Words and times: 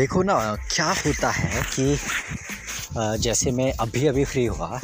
देखो 0.00 0.22
ना, 0.22 0.34
क्या 0.72 0.86
होता 0.98 1.30
है 1.30 1.62
कि 1.74 3.18
जैसे 3.22 3.50
मैं 3.52 3.72
अभी 3.80 4.06
अभी 4.06 4.24
फ्री 4.24 4.44
हुआ 4.46 4.78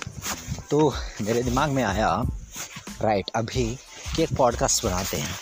तो 0.70 0.92
मेरे 1.22 1.42
दिमाग 1.42 1.70
में 1.70 1.82
आया 1.82 2.10
राइट 3.02 3.30
अभी 3.36 3.64
कि 4.16 4.22
एक 4.22 4.34
पॉडकास्ट 4.36 4.84
बनाते 4.84 5.16
हैं। 5.16 5.38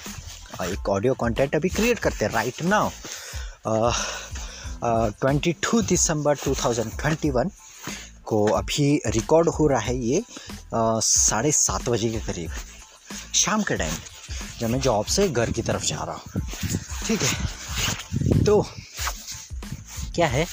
और 0.61 0.73
एक 0.73 0.89
ऑडियो 0.89 1.15
कंटेंट 1.23 1.57
अभी 1.57 1.69
क्रिएट 1.69 1.99
करते 1.99 2.25
हैं 2.25 2.33
right 2.33 2.63
now 2.63 2.91
twenty 5.21 5.53
two 5.63 5.83
December 5.83 6.37
two 6.45 6.55
thousand 6.63 6.93
twenty 7.01 7.31
one 7.31 7.51
को 8.25 8.45
अभी 8.61 8.89
रिकॉर्ड 9.19 9.49
हो 9.59 9.67
रहा 9.67 9.81
है 9.81 9.97
ये 9.99 10.23
साढ़े 10.75 11.53
सात 11.53 11.89
बजे 11.89 12.11
के 12.11 12.21
करीब, 12.27 12.51
शाम 13.35 13.63
के 13.63 13.77
टाइम 13.77 13.95
जब 14.61 14.71
मैं 14.71 14.81
जॉब 14.81 15.07
से 15.17 15.29
घर 15.29 15.51
की 15.51 15.63
तरफ़ 15.63 15.85
जा 15.85 16.03
रहा 16.05 16.15
हूँ। 16.15 16.43
ठीक 17.07 17.23
है? 17.23 18.45
तो 18.45 18.65
क्या 20.15 20.27
है? 20.27 20.47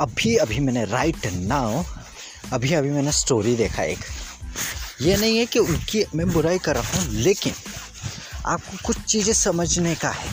अभी 0.00 0.34
अभी 0.36 0.58
मैंने 0.60 0.84
राइट 0.84 1.26
नाउ 1.26 1.82
अभी 2.52 2.72
अभी 2.74 2.90
मैंने 2.90 3.12
स्टोरी 3.12 3.54
देखा 3.56 3.82
एक। 3.82 3.98
ये 5.00 5.16
नहीं 5.16 5.38
है 5.38 5.46
कि 5.46 5.58
उनकी 5.58 6.04
मैं 6.14 6.28
बुराई 6.32 6.58
कर 6.58 6.76
रहा 6.76 6.98
हूँ 6.98 7.12
लेकिन 7.12 7.54
आपको 8.46 8.76
कुछ 8.84 8.98
चीज़ें 8.98 9.32
समझने 9.32 9.94
का 9.94 10.10
है 10.10 10.28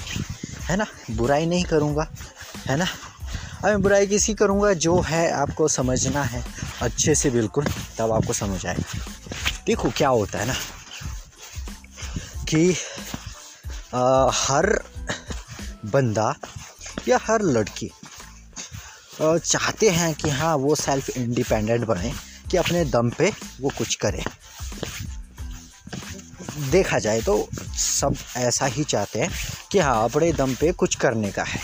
है 0.61 0.77
ना? 0.77 0.85
बुराई 1.11 1.45
नहीं 1.45 1.63
करूँगा 1.63 2.07
है 2.67 2.77
ना? 2.77 2.85
अब 2.85 3.66
मैं 3.66 3.81
बुराई 3.81 4.07
किसी 4.07 4.34
करूँगा? 4.34 4.73
जो 4.73 4.99
है 5.02 5.31
आपको 5.31 5.67
समझना 5.67 6.23
है 6.23 6.44
अच्छे 6.81 7.16
से 7.16 7.30
बिल्कुल 7.30 7.66
तब 7.97 8.11
आपको 8.11 8.33
समझ 8.33 8.66
आएगा। 8.66 8.99
देखो 9.66 9.89
क्या 9.89 10.09
होता 10.09 10.39
है 10.39 10.45
ना 10.47 10.55
कि 12.50 12.75
आ, 13.95 14.30
हर 14.33 14.83
बंदा 15.85 16.33
या 17.08 17.19
हर 17.23 17.41
लड़की 17.41 17.91
चाहते 19.22 19.89
हैं 19.89 20.14
कि 20.16 20.30
हाँ 20.30 20.55
वो 20.55 20.75
सेल्फ 20.75 21.09
इंडिपेंडेंट 21.09 21.86
बने, 21.86 22.14
कि 22.52 22.58
अपने 22.58 22.86
दम 22.86 23.09
पे 23.09 23.31
वो 23.61 23.72
कुछ 23.78 23.95
करें। 23.95 24.23
देखा 26.72 27.00
जाए 27.00 27.22
तो 27.22 27.50
सब 27.78 28.16
ऐसा 28.38 28.66
ही 28.66 28.83
चाहते 28.83 29.19
हैं 29.19 29.31
कि 29.72 29.80
हाँ 29.80 30.03
अपने 30.03 30.31
दम 30.33 30.55
पे 30.55 30.72
कुछ 30.72 30.95
करने 30.95 31.31
का 31.31 31.44
है। 31.44 31.61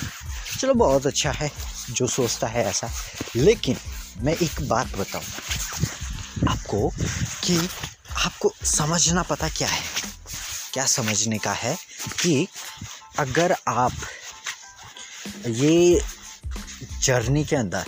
चलो, 0.60 0.74
बहुत 0.74 1.08
अच्छा 1.08 1.32
है, 1.32 1.52
जो 1.92 2.08
सोचता 2.08 2.48
है 2.48 2.66
ऐसा। 2.66 2.90
लेकिन 3.36 3.78
मैं 4.18 4.36
एक 4.36 4.68
बात 4.68 4.96
बताऊँ 4.98 5.24
आपको 6.50 6.90
कि 7.44 7.58
आपको 8.18 8.54
समझना 8.64 9.24
पता 9.24 9.50
क्या 9.50 9.68
है? 9.68 9.84
क्या 10.74 10.86
समझने 10.86 11.38
का 11.38 11.52
है 11.52 11.76
कि 12.22 12.48
अगर 13.20 13.56
आप 13.68 13.94
ये 15.48 16.02
जर्नी 17.04 17.44
के 17.46 17.56
अंदर 17.56 17.86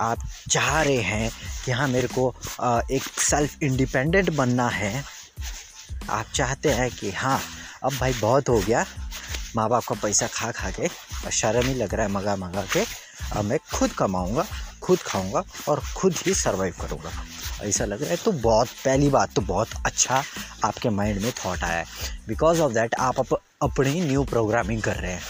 आप 0.00 0.18
चाह 0.50 0.80
रहे 0.82 1.00
हैं 1.02 1.30
कि 1.64 1.70
हाँ 1.70 1.88
मेरे 1.88 2.08
को 2.08 2.28
एक 2.92 3.02
सेल्फ 3.20 3.62
इंडिपेंडेंट 3.62 4.30
बनना 4.30 4.68
है। 4.68 5.04
आप 6.10 6.26
चाहते 6.34 6.70
हैं 6.72 6.90
कि 6.90 7.10
हाँ 7.12 7.40
अब 7.84 7.92
भाई 7.92 8.12
बहुत 8.12 8.48
हो 8.48 8.58
गया 8.60 8.84
माँ 9.56 9.68
बाप 9.68 9.84
का 9.84 9.94
पैसा 10.02 10.26
खा 10.26 10.50
खा 10.52 10.70
के 10.70 10.86
और 10.86 11.30
शर्म 11.32 11.66
ही 11.66 11.74
लग 11.74 11.94
रहा 11.94 12.06
है 12.06 12.12
मंगा 12.12 12.36
मंगा 12.36 12.62
के 12.72 12.84
अब 13.32 13.44
मैं 13.44 13.58
खुद 13.72 13.92
कमाऊँगा 13.92 14.46
खुद 14.82 14.98
खाऊँगा 14.98 15.42
और 15.68 15.82
खुद 15.96 16.14
ही 16.26 16.34
सर्वाइव 16.34 16.74
करूँगा। 16.80 17.10
ऐसा 17.62 17.84
लग 17.84 18.02
रहा 18.02 18.10
है 18.10 18.16
तो 18.16 18.32
बहुत 18.32 18.68
पहली 18.84 19.08
बात 19.08 19.32
तो 19.34 19.42
बहुत 19.42 19.68
अच्छा 19.86 20.22
आपके 20.64 20.90
माइंड 20.90 21.20
में 21.22 21.32
थॉट 21.44 21.62
आया 21.64 21.78
है। 21.78 21.84
बिकॉज़ 22.28 22.60
ऑफ़ 22.60 22.72
दैट 22.72 22.94
आप 23.00 23.18
अप, 23.20 23.40
अपनी 23.62 24.00
न्यू 24.00 24.24
प्रोग्रामिंग 24.24 24.82
कर 24.82 24.96
रहे 24.96 25.12
हैं। 25.12 25.22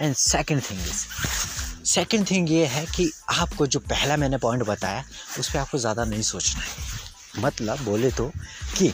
And 0.00 0.14
second 0.16 0.62
thing 0.70 0.80
is 0.80 1.04
second 1.92 2.30
thing 2.30 2.50
ये 2.50 2.66
है 2.66 2.84
कि 2.86 3.10
आपको 3.30 3.66
जो 3.66 3.80
पहला 3.80 4.16
मैंने 4.16 4.36
पॉइंट 4.38 4.62
बताया, 4.66 5.04
उस 5.38 5.50
पर 5.52 5.58
आपको 5.58 5.78
ज़्यादा 5.78 6.04
नहीं 6.04 6.22
सोचना 6.22 6.62
है। 6.62 7.42
मतलब 7.44 7.82
बोले 7.84 8.10
तो 8.10 8.30
कि, 8.76 8.88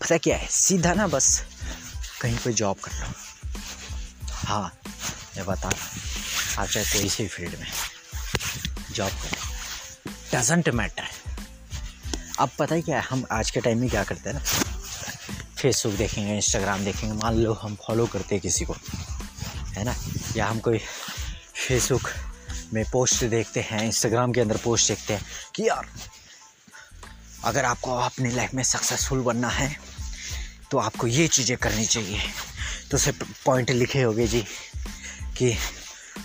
पता 0.00 0.16
क्या 0.18 0.36
है? 0.36 0.46
सीधा 0.50 0.94
ना 0.94 1.06
बस 1.06 1.42
कहीं 2.20 2.36
पे 2.44 2.52
जॉब 2.52 2.76
कर 2.84 2.92
लो। 2.92 3.12
हाँ 4.32 4.72
मैं 5.36 5.44
बता 5.46 5.68
रहा 5.68 6.62
आप 6.62 6.68
चाहे 6.68 6.86
कोई 6.86 7.08
से 7.08 7.26
फ़ील्ड 7.28 7.58
में 7.60 7.66
जॉब 8.94 9.10
करो। 9.10 10.38
डजेंट 10.38 10.68
मैटर 10.70 11.08
अब 12.38 12.50
पता 12.58 12.74
ही 12.74 12.82
क्या 12.82 12.96
है? 12.96 13.06
हम 13.10 13.24
आज 13.32 13.50
के 13.50 13.60
टाइम 13.60 13.80
में 13.80 13.88
क्या 13.90 14.04
करते 14.04 14.30
हैं 14.30 14.36
ना? 14.36 14.42
फेसबुक 15.56 15.94
देखेंगे 15.94 16.36
इंस्टाग्राम 16.36 16.84
देखेंगे। 16.84 17.14
मान 17.14 17.34
लो 17.34 17.52
हम 17.54 17.76
फॉलो 17.86 18.06
करते 18.06 18.34
हैं 18.34 18.42
किसी 18.42 18.64
को, 18.64 18.76
है 19.76 19.84
ना? 19.84 19.94
या 20.36 20.46
हम 20.46 20.58
कोई 20.60 20.78
फेसबुक 21.72 22.08
में 22.74 22.84
पोस्ट 22.84 23.24
देखते 23.24 23.60
हैं 23.60 23.82
इंस्टाग्राम 23.82 24.32
के 24.32 24.40
अंदर 24.40 24.56
पोस्ट 24.56 24.88
देखते 24.88 25.14
हैं 25.14 25.24
कि 25.54 25.62
यार, 25.68 25.86
अगर 27.44 27.64
आपको 27.64 27.94
अपनी 27.98 28.30
लाइफ 28.30 28.54
में 28.54 28.62
सक्सेसफुल 28.62 29.20
बनना 29.20 29.48
है 29.48 29.68
तो 30.70 30.78
आपको 30.78 31.06
ये 31.06 31.26
चीज़ें 31.28 31.56
करनी 31.56 31.84
चाहिए। 31.86 32.18
तो 32.90 32.96
उसे 32.96 33.12
पॉइंट 33.44 33.70
लिखे 33.70 34.02
होगे 34.02 34.26
जी 34.26 34.40
कि 35.38 35.54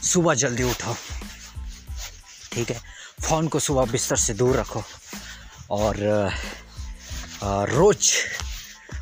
सुबह 0.03 0.33
जल्दी 0.33 0.63
उठो, 0.63 0.95
ठीक 2.51 2.69
है? 2.69 2.79
फ़ोन 3.21 3.47
को 3.47 3.59
सुबह 3.59 3.85
बिस्तर 3.91 4.15
से 4.17 4.33
दूर 4.33 4.55
रखो 4.57 4.83
और 5.69 5.95
रोज़ 7.71 8.11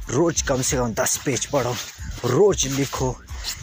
रोज़ 0.09 0.43
कम 0.43 0.61
से 0.61 0.77
कम 0.77 0.93
दस 0.93 1.17
पेज 1.25 1.45
पढ़ो, 1.47 1.75
रोज़ 2.25 2.67
लिखो। 2.69 3.09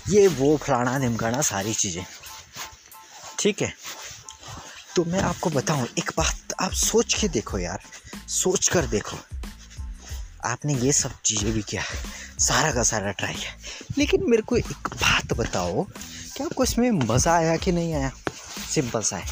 ये 0.08 0.26
वो 0.28 0.56
फलाना 0.56 0.98
निमकाना 0.98 1.40
सारी 1.42 1.74
चीज़ें। 1.74 2.04
ठीक 3.42 3.62
है? 3.62 3.72
तो 4.96 5.04
मैं 5.04 5.20
आपको 5.20 5.50
बताऊँ, 5.50 5.88
एक 5.98 6.10
बात 6.16 6.34
आप 6.60 6.72
सोच 6.72 7.14
के 7.14 7.28
देखो 7.28 7.58
यार, 7.58 7.80
सोच 8.28 8.68
कर 8.68 8.86
देखो। 8.86 9.16
आपने 10.44 10.74
ये 10.74 10.92
सब 10.92 11.12
चीज़ें 11.24 11.52
भी 11.52 11.62
किया, 11.62 11.82
सारा 12.38 12.72
का 12.72 12.82
सारा 12.82 13.10
ट्राई 13.10 13.34
किया। 13.34 13.56
लेकिन 13.98 14.30
मेरे 14.30 14.42
को 14.42 14.56
एक 14.56 14.88
बात 14.88 15.32
बताओ, 15.32 15.84
क्या 16.36 16.46
आपको 16.46 16.64
इसमें 16.64 16.90
मज़ा 16.90 17.34
आया 17.34 17.56
कि 17.56 17.72
नहीं 17.72 17.94
आया? 17.94 18.10
सिंपल 18.74 19.02
सा 19.02 19.16
है। 19.16 19.26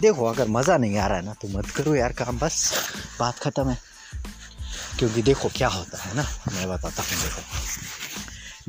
देखो, 0.00 0.24
अगर 0.24 0.48
मज़ा 0.48 0.76
नहीं 0.76 0.98
आ 0.98 1.06
रहा 1.06 1.16
है 1.16 1.24
ना 1.24 1.34
तो 1.34 1.48
मत 1.48 1.70
करो 1.70 1.94
यार 1.94 2.12
काम, 2.12 2.38
बस। 2.38 2.72
बात 3.20 3.38
ख़त्म 3.38 3.70
है। 3.70 3.78
क्योंकि 4.98 5.22
देखो 5.22 5.48
क्या 5.48 5.68
होता 5.68 6.02
है 6.02 6.14
ना, 6.16 6.26
मैं 6.52 6.68
बताता 6.68 7.02
हूँ 7.02 7.22
देखो। 7.22 7.42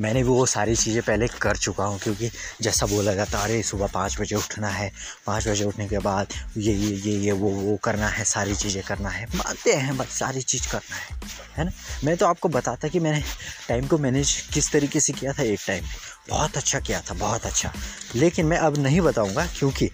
मैंने 0.00 0.22
वो 0.22 0.44
सारी 0.46 0.74
चीज़ें 0.76 1.02
पहले 1.02 1.26
कर 1.40 1.56
चुका 1.56 1.84
हूँ 1.84 1.98
क्योंकि 1.98 2.30
जैसा 2.62 2.86
बोला 2.86 3.14
जाता 3.14 3.38
अरे, 3.38 3.62
सुबह 3.62 3.86
पाँच 3.94 4.16
बजे 4.20 4.36
उठना 4.36 4.68
है। 4.68 4.90
पाँच 5.26 5.48
बजे 5.48 5.64
उठने 5.64 5.88
के 5.88 5.98
बाद 5.98 6.32
ये 6.56 6.72
ये 6.74 6.94
ये 6.96 7.16
ये, 7.18 7.32
वो 7.32 7.50
वो 7.50 7.76
करना 7.76 8.08
है, 8.08 8.24
सारी 8.24 8.54
चीज़ें 8.54 8.82
करना 8.82 9.08
है। 9.08 9.26
मानते 9.36 9.72
हैं, 9.72 9.96
बस 9.96 10.18
सारी 10.18 10.42
चीज़ 10.42 10.68
करना 10.72 10.96
है 10.96 11.18
है 11.56 11.64
ना? 11.64 11.70
मैं 12.04 12.16
तो 12.16 12.26
आपको 12.26 12.48
बताता 12.48 12.88
कि 12.88 13.00
मैंने 13.00 13.22
टाइम 13.68 13.86
को 13.86 13.98
मैनेज 13.98 14.34
किस 14.54 14.70
तरीके 14.72 15.00
से 15.00 15.12
किया 15.12 15.32
था 15.32 15.42
एक 15.42 15.60
टाइम 15.66 15.84
बहुत 16.28 16.56
अच्छा 16.56 16.80
किया 16.80 17.00
था, 17.00 17.14
बहुत 17.14 17.46
अच्छा। 17.46 17.72
लेकिन 18.16 18.46
मैं 18.46 18.58
अब 18.58 18.78
नहीं 18.78 19.00
बताऊँगा 19.00 19.46
क्योंकि 19.58 19.90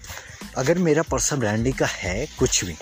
अगर 0.57 0.79
मेरा 0.79 1.03
पर्सनल 1.03 1.41
ब्रांडिंग 1.41 1.75
का 1.75 1.87
है 1.87 2.27
कुछ 2.39 2.65
भी 2.65 2.77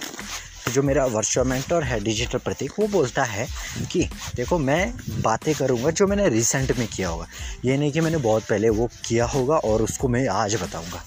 जो 0.73 0.83
मेरा 0.83 1.07
वर्चुअल 1.07 1.47
मेंटर 1.47 1.83
है 1.83 2.01
डिजिटल 2.01 2.39
प्रतीक, 2.39 2.73
वो 2.79 2.89
बोलता 2.89 3.25
है 3.25 3.49
कि, 3.93 4.09
देखो, 4.35 4.59
मैं 4.59 4.95
बातें 5.23 5.55
करूँगा 5.55 5.91
जो 5.91 6.07
मैंने 6.07 6.29
रिसेंट 6.29 6.79
में 6.79 6.89
किया 6.89 7.09
होगा। 7.09 7.29
ये 7.65 7.77
नहीं 7.77 7.93
कि 7.93 8.01
मैंने 8.01 8.17
बहुत 8.17 8.45
पहले 8.45 8.69
वो 8.69 8.91
किया 9.05 9.27
होगा 9.27 9.57
और 9.57 9.83
उसको 9.83 10.09
मैं 10.09 10.29
आज 10.29 10.55
बताऊँगा। 10.55 11.05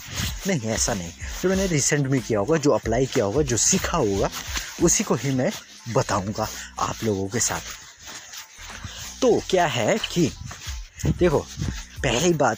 नहीं, 0.47 0.61
ऐसा 0.61 0.93
नहीं। 0.93 1.11
जो 1.43 1.49
मैंने 1.49 1.67
रिसेंट 1.67 2.07
में 2.07 2.21
किया 2.21 2.39
होगा, 2.39 2.57
जो 2.57 2.71
अप्लाई 2.71 3.05
किया 3.05 3.25
होगा, 3.25 3.41
जो 3.41 3.57
सीखा 3.57 3.97
होगा, 3.97 4.29
उसी 4.83 5.03
को 5.03 5.15
ही 5.15 5.31
मैं 5.31 5.51
बताऊँगा 5.93 6.47
आप 6.79 6.95
लोगों 7.03 7.27
के 7.27 7.39
साथ। 7.39 7.61
तो 9.21 9.41
क्या 9.49 9.65
है 9.65 9.97
कि, 10.11 10.31
देखो, 11.05 11.39
पहली 12.03 12.33
बात 12.33 12.57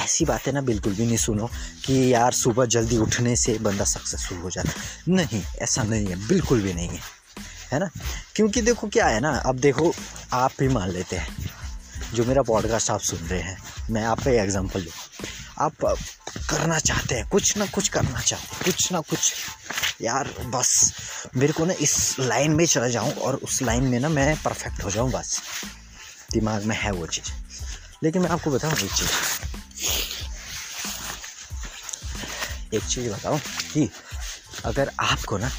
ऐसी 0.00 0.24
बातें 0.24 0.52
ना 0.52 0.60
बिल्कुल 0.60 0.94
भी 0.94 1.06
नहीं 1.06 1.16
सुनो 1.16 1.50
कि 1.84 2.14
यार 2.14 2.32
सुबह 2.32 2.64
जल्दी 2.64 2.96
उठने 2.96 3.36
से 3.36 3.58
बंदा 3.58 3.84
सक्सेसफुल 3.84 4.38
हो 4.38 4.50
जाता 4.50 4.72
नहीं, 5.08 5.42
ऐसा 5.58 5.82
नहीं 5.82 6.06
है, 6.06 6.26
बिल्कुल 6.26 6.60
भी 6.60 6.74
नहीं 6.74 6.88
है। 6.88 7.00
है 7.72 7.78
ना? 7.78 7.90
क्योंकि 8.34 8.62
देखो 8.62 8.88
क्या 8.88 9.06
है 9.06 9.20
ना, 9.20 9.30
अब 9.30 9.58
देखो 9.58 9.94
आप 10.32 10.52
भी 10.58 10.68
मान 10.68 10.90
लेते 10.90 11.16
हैं, 11.16 11.50
जो 12.14 12.24
मेरा 12.24 12.42
पॉडकास्ट 12.42 12.90
आप 12.90 13.00
सुन 13.00 13.18
रहे 13.18 13.40
हैं, 13.40 13.58
मैं 13.90 14.04
आप 14.04 14.22
पे 14.22 14.40
एग्जांपल 14.40 14.82
दूँ। 14.82 15.26
आप 15.58 15.72
करना 16.50 16.78
चाहते 16.78 17.14
हैं, 17.14 17.28
कुछ 17.28 17.56
ना 17.56 17.66
कुछ 17.66 17.88
करना 17.88 18.20
चाहते 18.20 18.54
हैं, 18.54 18.64
कुछ 18.64 18.92
ना 18.92 19.00
कुछ। 19.00 19.32
यार 20.02 20.34
बस, 20.40 20.92
मेरे 21.36 21.52
को 21.52 21.64
ना 21.64 21.74
इस 21.80 22.16
लाइन 22.20 22.50
में 22.52 22.66
चला 22.66 22.88
जाऊँ 22.88 23.12
और 23.12 23.34
उस 23.34 23.62
लाइन 23.62 23.84
में 23.84 24.00
ना 24.00 24.08
मैं 24.08 24.42
परफेक्ट 24.42 24.84
हो 24.84 24.90
जाऊँ, 24.90 25.10
बस। 25.10 25.42
दिमाग 26.32 26.64
में 26.64 26.76
है 26.76 26.90
वो 26.90 27.06
चीज़। 27.06 27.32
लेकिन 28.02 28.22
मैं 28.22 28.30
आपको 28.30 28.50
बताऊँ 28.50 28.72
एक 28.72 28.92
चीज़। 28.92 29.49
एक 32.74 32.82
चीज़ 32.84 33.08
बताओ 33.10 33.38
कि 33.72 33.88
अगर 34.64 34.90
आपको 35.00 35.38
ना 35.38 35.50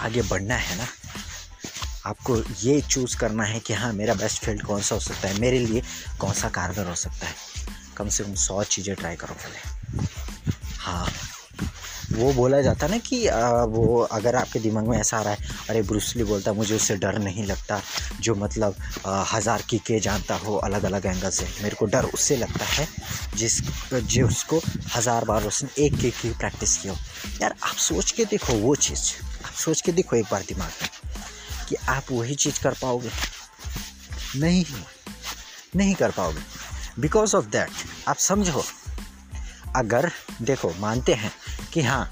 आगे 0.00 0.22
बढ़ना 0.22 0.54
है 0.54 0.76
ना, 0.78 0.86
आपको 2.06 2.36
ये 2.62 2.80
चूज़ 2.80 3.16
करना 3.16 3.44
है 3.44 3.60
कि 3.60 3.74
हाँ 3.74 3.92
मेरा 3.92 4.14
बेस्ट 4.14 4.44
फ़ील्ड 4.44 4.62
कौन 4.62 4.82
सा 4.82 4.94
हो 4.94 5.00
सकता 5.00 5.28
है, 5.28 5.38
मेरे 5.40 5.58
लिए 5.58 5.82
कौन 6.20 6.32
सा 6.34 6.48
कारगर 6.48 6.86
हो 6.86 6.94
सकता 6.94 7.26
है, 7.26 7.34
कम 7.96 8.08
से 8.08 8.24
कम 8.24 8.34
सौ 8.34 8.62
चीज़ें 8.64 8.94
ट्राई 8.96 9.16
करो 9.16 9.34
पहले। 9.34 10.06
हाँ 10.78 11.06
वो 12.18 12.32
बोला 12.34 12.60
जाता 12.62 12.86
ना 12.86 12.98
कि 12.98 13.26
आ, 13.26 13.64
वो 13.64 14.00
अगर 14.12 14.36
आपके 14.36 14.58
दिमाग 14.60 14.88
में 14.88 14.96
ऐसा 14.98 15.18
आ 15.18 15.22
रहा 15.22 15.32
है 15.32 15.38
अरे 15.70 15.82
ब्रूसली 15.82 16.24
बोलता 16.24 16.52
मुझे 16.52 16.74
उससे 16.74 16.96
डर 16.96 17.18
नहीं 17.18 17.44
लगता 17.46 17.80
जो 18.20 18.34
मतलब 18.34 18.74
हज़ार 19.32 19.62
की 19.70 19.78
के 19.86 20.00
जानता 20.00 20.34
हो 20.36 20.56
अलग 20.58 20.84
अलग 20.84 21.06
एंगल 21.06 21.30
से। 21.30 21.46
मेरे 21.62 21.76
को 21.76 21.86
डर 21.86 22.04
उससे 22.04 22.36
लगता 22.36 22.64
है 22.66 22.86
जिस 23.36 23.60
जो 23.92 24.26
उसको 24.26 24.60
हज़ार 24.96 25.24
बार 25.24 25.44
उसने 25.44 25.84
एक 25.84 25.98
के 26.00 26.10
की 26.10 26.30
प्रैक्टिस 26.34 26.76
की 26.78 26.88
हो। 26.88 26.96
यार 27.42 27.54
आप 27.62 27.76
सोच 27.78 28.10
के 28.10 28.24
देखो 28.24 28.54
वो 28.58 28.74
चीज़ 28.76 29.10
आप 29.46 29.52
सोच 29.54 29.80
के 29.80 29.92
देखो 29.92 30.16
एक 30.16 30.26
बार 30.30 30.42
दिमाग 30.48 30.70
में 30.82 30.88
कि 31.68 31.76
आप 31.88 32.12
वही 32.12 32.34
चीज़ 32.36 32.60
कर 32.62 32.74
पाओगे। 32.82 33.10
नहीं 34.36 34.64
नहीं 35.76 35.94
कर 35.94 36.10
पाओगे। 36.10 37.00
बिकॉज़ 37.00 37.36
ऑफ़ 37.36 37.46
दैट 37.46 37.70
आप 38.08 38.16
समझो 38.18 38.64
अगर 39.76 40.10
देखो 40.42 40.72
मानते 40.80 41.14
हैं 41.14 41.30
कि 41.72 41.82
हाँ 41.82 42.10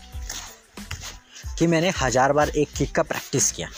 कि 1.58 1.66
मैंने 1.66 1.92
हज़ार 2.00 2.32
बार 2.32 2.48
एक 2.48 2.72
किक 2.76 2.94
का 2.94 3.02
प्रैक्टिस 3.02 3.50
किया। 3.52 3.68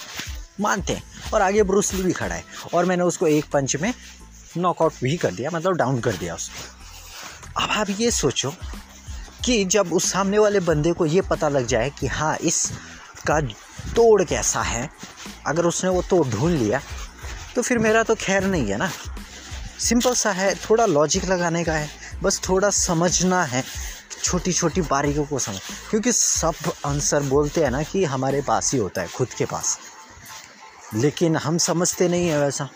मानते 0.61 0.93
हैं। 0.93 1.03
और 1.35 1.43
आगे 1.43 1.63
ब्रूसली 1.63 2.03
भी 2.03 2.13
खड़ा 2.13 2.35
है। 2.35 2.45
और 2.75 2.85
मैंने 2.85 3.03
उसको 3.03 3.27
एक 3.27 3.45
पंच 3.53 3.77
में 3.77 3.93
नॉकआउट 4.57 4.93
भी 5.03 5.17
कर 5.17 5.31
दिया 5.31 5.51
मतलब 5.51 5.77
डाउन 5.77 6.01
कर 6.01 6.13
दिया 6.13 6.35
उसको। 6.35 7.63
अब 7.63 7.71
आप 7.71 7.91
ये 7.91 8.11
सोचो 8.11 8.53
कि 9.45 9.65
जब 9.65 9.93
उस 9.93 10.11
सामने 10.13 10.39
वाले 10.39 10.61
बंदे 10.61 10.93
को 10.93 11.07
ये 11.07 11.21
पता 11.23 11.49
लग 11.49 11.67
जाए 11.67 11.91
कि 11.91 12.07
हाँ 12.07 12.37
इसका 12.39 13.41
तोड़ 13.97 14.23
कैसा 14.25 14.63
है, 14.63 14.89
अगर 15.47 15.65
उसने 15.65 15.91
वो 15.91 16.03
तोड़ 16.03 16.27
ढूंढ 16.29 16.59
लिया 16.59 16.81
तो 17.55 17.63
फिर 17.63 17.79
मेरा 17.79 18.03
तो 18.03 18.15
खैर 18.15 18.45
नहीं 18.45 18.71
है 18.71 18.77
ना। 18.77 18.91
सिंपल 19.81 20.15
सा 20.15 20.31
है, 20.33 20.55
थोड़ा 20.61 20.87
लॉजिक 20.87 21.25
लगाने 21.25 21.65
का 21.65 21.73
है, 21.73 21.89
बस 22.23 22.41
थोड़ा 22.49 22.71
समझना 22.71 23.43
है। 23.45 23.63
छोटी 24.23 24.53
छोटी 24.53 24.81
बारीकों 24.81 25.25
को 25.25 25.39
समझ। 25.39 25.61
क्योंकि 25.91 26.13
सब 26.13 26.73
आंसर 26.87 27.23
बोलते 27.25 27.65
हैं 27.65 27.71
ना 27.71 27.83
कि 27.83 28.05
हमारे 28.05 28.41
पास 28.43 28.73
ही 28.73 28.79
होता 28.79 29.03
है, 29.03 29.09
खुद 29.09 29.29
के 29.29 29.45
पास। 29.45 29.79
लेकिन 30.95 31.37
हम 31.37 31.57
समझते 31.59 32.09
नहीं 32.09 32.29
है 32.29 32.39
वैसा। 32.41 32.69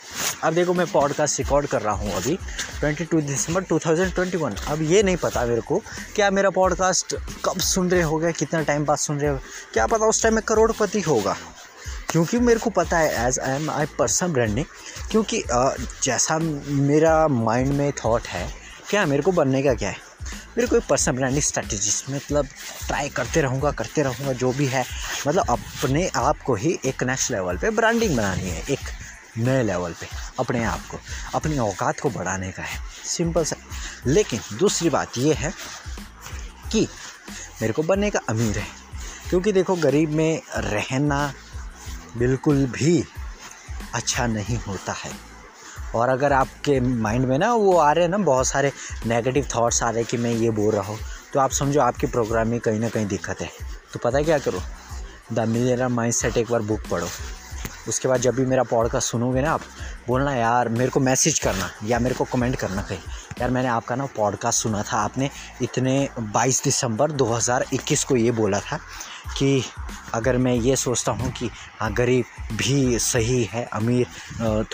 अब 0.45 0.55
देखो 0.55 0.75
मैं 0.75 0.87
पॉडकास्ट 0.87 1.39
रिकॉर्ड 1.39 1.67
कर 1.67 1.83
रहा 1.83 1.95
हूँ 1.95 2.13
अभी 2.15 2.37
22 2.81 3.23
दिसंबर 3.23 3.63
2021 3.65 4.59
अब 4.69 4.83
ये 4.83 5.03
नहीं 5.03 5.17
पता 5.17 5.45
मेरे 5.47 5.61
को, 5.61 5.81
क्या 6.17 6.31
मेरा 6.31 6.51
पॉडकास्ट 6.51 7.15
कब 7.45 7.61
सुन 7.63 7.91
रहे 7.91 8.03
हो 8.03 8.19
गया 8.19 8.31
कितना 8.33 8.63
टाइम 8.63 8.85
पास 8.85 9.07
सुन 9.07 9.21
रहे 9.21 9.31
हो 9.31 9.39
क्या 9.73 9.87
पता 9.87 10.07
उस 10.07 10.23
टाइम 10.23 10.35
में 10.35 10.43
करोड़पति 10.45 11.01
होगा। 11.01 11.37
क्योंकि 12.11 12.39
मेरे 12.39 12.61
को 12.61 12.71
पता 12.71 12.99
है 12.99 13.27
as 13.29 13.39
I 13.39 13.55
am 13.57 13.71
I 13.71 13.87
person 13.99 14.33
branding 14.33 14.65
क्योंकि 15.11 15.43
जैसा 16.03 16.39
मेरा 16.39 17.27
माइंड 17.29 17.73
में 17.73 17.93
थॉट 18.05 18.27
है, 18.27 18.49
क्या 18.91 19.05
मेरे 19.07 19.23
को 19.23 19.33
बनने 19.33 19.63
का 19.63 19.75
क्या 19.75 19.89
है? 19.89 20.12
मेरे 20.57 20.67
को 20.69 20.77
एक 20.77 20.87
पर्सनल 20.89 21.15
ब्रांडिंग 21.17 21.43
स्ट्रैटेजिस्ट 21.43 22.11
मतलब 22.11 22.47
ट्राई 22.87 23.09
करते 23.09 23.41
रहूँगा 23.41 23.71
करते 23.71 24.03
रहूँगा, 24.03 24.33
जो 24.33 24.53
भी 24.53 24.67
है 24.67 24.85
मतलब 25.27 25.45
अपने 25.49 26.07
आप 26.17 26.43
को 26.43 26.55
ही 26.55 26.79
एक 26.87 27.03
नेक्स्ट 27.03 27.31
लेवल 27.31 27.57
पे 27.57 27.71
ब्रांडिंग 27.71 28.17
बनानी 28.17 28.51
है, 28.51 28.63
एक 28.71 28.91
नए 29.39 29.63
लेवल 29.63 29.93
पे, 29.93 30.07
अपने 30.39 30.65
आप 30.65 30.87
को, 30.91 30.99
अपनी 31.35 31.59
औकात 31.59 32.01
को 32.01 32.11
बढ़ाने 32.11 32.51
का 32.53 32.63
है। 32.63 32.79
सिंपल 33.07 33.45
सा। 33.45 33.57
लेकिन 34.07 34.41
दूसरी 34.59 34.91
बात 34.91 35.19
ये 35.19 35.35
है 35.35 35.53
कि 36.73 36.87
मेरे 37.61 37.73
को 37.73 37.83
बनने 37.83 38.11
का 38.11 38.21
अमीर 38.29 38.59
है, 38.59 38.67
क्योंकि 39.31 39.53
देखो, 39.53 39.77
गरीब 39.77 40.11
में 40.11 40.41
रहना 40.57 41.33
बिल्कुल 42.17 42.65
भी 42.67 43.05
अच्छा 43.95 44.27
नहीं 44.27 44.59
होता 44.59 44.93
है। 44.93 45.32
और 45.95 46.09
अगर 46.09 46.33
आपके 46.33 46.79
माइंड 46.81 47.25
में 47.25 47.37
ना 47.39 47.53
वो 47.55 47.77
आ 47.77 47.91
रहे 47.93 48.05
हैं 48.05 48.11
ना, 48.11 48.19
बहुत 48.19 48.47
सारे 48.47 48.73
नेगेटिव 49.07 49.47
थॉट्स 49.57 49.83
आ 49.83 49.91
रहे 49.91 50.01
हैं 50.01 50.09
कि 50.11 50.17
मैं 50.17 50.31
ये 50.31 50.51
बोल 50.51 50.75
रहा 50.75 50.83
हूँ 50.83 50.99
तो 51.33 51.41
आप 51.41 51.51
समझो 51.51 51.81
आपकी 51.81 52.07
प्रोग्राम 52.07 52.49
में 52.49 52.59
कहीं 52.61 52.81
ना 52.81 52.89
कहीं 52.89 53.07
दिक्कत 53.07 53.41
है। 53.41 53.51
तो 53.93 53.99
पता 53.99 54.19
है 54.19 54.25
क्या 54.25 54.39
करो? 54.39 54.61
द 55.33 55.49
मिलेरा 55.49 55.89
माइंड 55.89 56.15
सेट 56.15 56.37
एक 56.37 56.51
बार 56.51 56.63
बुक 56.63 56.81
पढ़ो। 56.91 57.07
उसके 57.89 58.09
बाद 58.09 58.21
जब 58.21 58.35
भी 58.35 58.47
मेरा 58.47 58.63
पॉडकास्ट 58.63 59.11
सुनोगे 59.11 59.41
ना 59.43 59.53
आप, 59.53 59.61
बोलना, 60.09 60.35
यार, 60.35 60.69
मेरे 60.69 60.91
को 60.91 61.01
मैसेज 61.01 61.39
करना 61.39 61.71
या 61.85 61.99
मेरे 61.99 62.15
को 62.15 62.25
कमेंट 62.25 62.57
करना 62.57 62.83
कहीं। 62.83 62.99
यार, 63.41 63.51
मैंने 63.51 63.69
आपका 63.69 63.97
ना 63.97 64.07
पॉडकास्ट 64.07 64.63
सुना 64.63 64.83
था। 64.83 64.97
आपने 64.97 65.31
इतने 65.63 66.09
22 66.19 66.65
दिसंबर 66.65 67.11
2021 67.11 68.05
को 68.05 68.17
ये 68.17 68.31
बोला 68.31 68.61
था 68.61 68.77
कि 69.39 69.65
अगर 70.15 70.37
मैं 70.37 70.55
ये 70.55 70.77
सोचता 70.77 71.13
हूँ 71.13 71.33
कि 71.33 71.51
हाँ 71.81 71.93
गरीब 71.93 72.25
भी 72.53 72.99
सही 72.99 73.45
है, 73.45 73.65
अमीर 73.73 74.07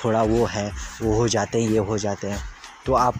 थोड़ा 0.05 0.23
वो 0.23 0.47
है, 0.47 0.73
वो 1.03 1.15
हो 1.15 1.29
जाते 1.29 1.63
हैं, 1.63 1.71
ये 1.71 1.79
हो 1.79 1.99
जाते 1.99 2.27
हैं। 2.27 2.58
तो 2.89 2.95
आप 2.95 3.15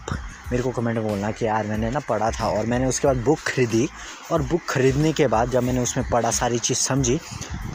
मेरे 0.51 0.63
को 0.63 0.71
कमेंट 0.71 0.97
में 0.97 1.07
बोलना 1.07 1.31
कि 1.31 1.45
यार 1.45 1.67
मैंने 1.67 1.89
ना 1.91 1.99
पढ़ा 1.99 2.31
था 2.31 2.49
और 2.49 2.65
मैंने 2.65 2.85
उसके 2.85 3.07
बाद 3.07 3.17
बुक 3.17 3.39
खरीदी 3.39 3.89
और 4.31 4.41
बुक 4.41 4.61
खरीदने 4.69 5.13
के 5.13 5.27
बाद 5.27 5.49
जब 5.49 5.63
मैंने 5.63 5.79
उसमें 5.79 6.09
पढ़ा, 6.09 6.31
सारी 6.31 6.59
चीज़ 6.59 6.77
समझी, 6.77 7.19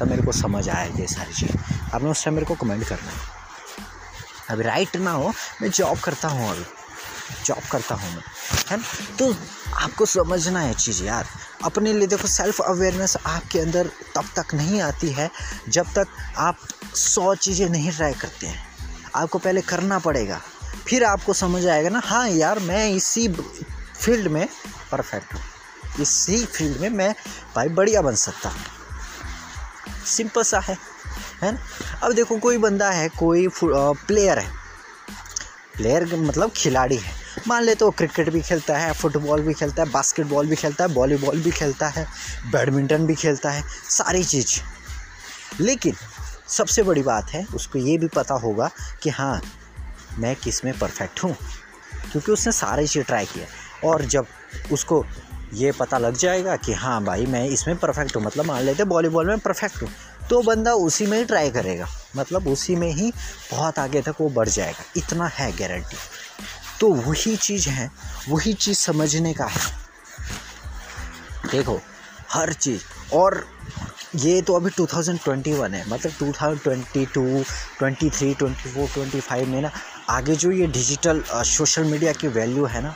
तब 0.00 0.10
मेरे 0.10 0.22
को 0.22 0.32
समझ 0.32 0.68
आया 0.68 0.84
ये 0.84 1.06
सारी 1.06 1.34
चीज़। 1.34 1.56
आपने 1.94 2.10
उस 2.10 2.24
टाइम 2.24 2.34
मेरे 2.34 2.46
को 2.46 2.54
कमेंट 2.54 2.84
करना 2.84 3.10
है। 3.10 3.18
अभी 4.50 4.62
राइट 4.62 4.96
ना 4.96 5.10
हो, 5.10 5.32
मैं 5.62 5.70
जॉब 5.70 5.98
करता 5.98 6.28
हूँ 6.28 6.50
अभी। 6.50 6.64
जॉब 7.44 7.62
करता 7.72 7.94
हूँ 7.94 8.10
मैं, 8.10 8.22
है 8.70 8.76
ना? 8.76 8.82
तो 9.18 9.36
आपको 9.74 10.06
समझना 10.06 10.60
है 10.60 10.74
चीज़ 10.74 11.04
यार। 11.04 11.26
अपने 11.64 11.92
लिए 11.92 12.06
देखो 12.06 12.28
सेल्फ 12.28 12.60
अवेयरनेस 12.60 13.16
आपके 13.26 13.60
अंदर 13.60 13.86
तब 13.86 14.24
तक 14.38 14.54
नहीं 14.54 14.80
आती 14.80 15.08
है 15.08 15.30
जब 15.68 15.86
तक 15.86 16.08
आप 16.38 16.58
सौ 16.94 17.34
चीज़ें 17.34 17.68
नहीं 17.68 17.92
ट्राई 17.92 18.12
करते 18.12 18.46
हैं। 18.46 18.66
आपको 19.14 19.38
पहले 19.38 19.60
करना 19.60 19.98
पड़ेगा। 19.98 20.40
फिर 20.88 21.04
आपको 21.04 21.32
समझ 21.32 21.66
आएगा 21.66 21.88
ना 21.88 22.00
हाँ 22.04 22.28
यार, 22.28 22.58
मैं 22.58 22.88
इसी 22.90 23.28
फ़ील्ड 23.28 24.28
में 24.28 24.46
परफेक्ट 24.92 25.34
हूँ। 25.34 25.40
इसी 26.00 26.44
फ़ील्ड 26.46 26.80
में 26.80 26.88
मैं 26.90 27.14
भाई 27.56 27.68
बढ़िया 27.70 28.02
बन 28.02 28.14
सकता 28.14 28.48
हूँ। 28.48 30.04
सिंपल 30.06 30.42
सा 30.42 30.60
है 30.60 30.76
है 31.42 31.52
ना? 31.52 31.58
अब 32.02 32.12
देखो, 32.12 32.38
कोई 32.38 32.58
बंदा 32.58 32.90
है, 32.90 33.08
कोई 33.08 33.48
प्लेयर 33.62 34.38
है। 34.38 34.52
प्लेयर 35.76 36.04
मतलब 36.16 36.50
खिलाड़ी 36.56 36.96
है। 36.96 37.12
मान 37.48 37.62
ले 37.62 37.74
तो 37.74 37.90
क्रिकेट 37.90 38.28
भी 38.30 38.40
खेलता 38.40 38.76
है 38.78 38.92
फुटबॉल 38.92 39.40
भी 39.42 39.54
खेलता 39.54 39.82
है 39.82 39.90
बास्केटबॉल 39.90 40.46
भी 40.46 40.56
खेलता 40.56 40.84
है 40.84 40.94
वॉलीबॉल 40.94 41.40
भी 41.42 41.50
खेलता 41.50 41.88
है 41.88 42.06
बैडमिंटन 42.52 43.06
भी 43.06 43.14
खेलता 43.14 43.50
है, 43.50 43.62
सारी 43.90 44.24
चीज़। 44.24 44.60
लेकिन 45.60 45.96
सबसे 46.48 46.82
बड़ी 46.82 47.02
बात 47.02 47.30
है, 47.30 47.44
उसको 47.54 47.78
ये 47.78 47.96
भी 47.98 48.08
पता 48.08 48.34
होगा 48.34 48.70
कि 49.02 49.10
हाँ 49.10 49.40
मैं 50.18 50.36
किसमें 50.36 50.78
परफेक्ट 50.78 51.24
हूँ? 51.24 51.36
क्योंकि 52.12 52.32
उसने 52.32 52.52
सारी 52.52 52.86
चीज़ 52.86 53.04
ट्राई 53.04 53.26
किया 53.26 53.46
और 53.88 54.04
जब 54.04 54.26
उसको 54.72 55.04
ये 55.54 55.72
पता 55.72 55.98
लग 55.98 56.16
जाएगा 56.16 56.56
कि 56.56 56.72
हाँ 56.72 57.04
भाई 57.04 57.26
मैं 57.26 57.44
इसमें 57.44 57.76
परफेक्ट 57.76 58.16
हूँ 58.16 58.22
मतलब 58.22 58.44
मान 58.44 58.62
लेते 58.62 58.82
वॉलीबॉल 58.82 59.26
में 59.26 59.38
परफेक्ट 59.38 59.82
हूँ 59.82 59.88
तो 60.30 60.42
बंदा 60.42 60.72
उसी 60.72 61.06
में 61.06 61.18
ही 61.18 61.24
ट्राई 61.24 61.50
करेगा। 61.50 61.86
मतलब 62.16 62.48
उसी 62.48 62.76
में 62.76 62.92
ही 62.92 63.12
बहुत 63.50 63.78
आगे 63.78 64.02
तक 64.02 64.14
वो 64.20 64.28
बढ़ 64.28 64.48
जाएगा। 64.48 64.84
इतना 64.96 65.26
है 65.26 65.50
गारंटी 65.52 65.96
तो 66.80 66.88
वही 66.88 67.36
चीज़ 67.36 67.68
है 67.68 67.90
वही 68.28 68.52
चीज़ 68.52 68.78
समझने 68.78 69.34
का 69.34 69.44
है। 69.44 69.60
देखो 71.50 71.80
हर 72.32 72.52
चीज़ 72.52 72.82
और 73.12 73.46
ये 74.16 74.42
तो 74.42 74.54
अभी 74.54 74.70
2021 74.70 75.74
है 75.74 75.88
मतलब 75.90 76.12
2022, 76.12 77.44
23, 77.80 78.34
24, 78.34 78.88
25 78.88 79.46
में 79.46 79.62
ना 79.62 79.70
आगे 80.10 80.34
जो 80.36 80.50
ये 80.50 80.66
डिजिटल 80.66 81.22
सोशल 81.30 81.84
मीडिया 81.84 82.12
की 82.12 82.28
वैल्यू 82.28 82.64
है 82.64 82.82
ना 82.82 82.94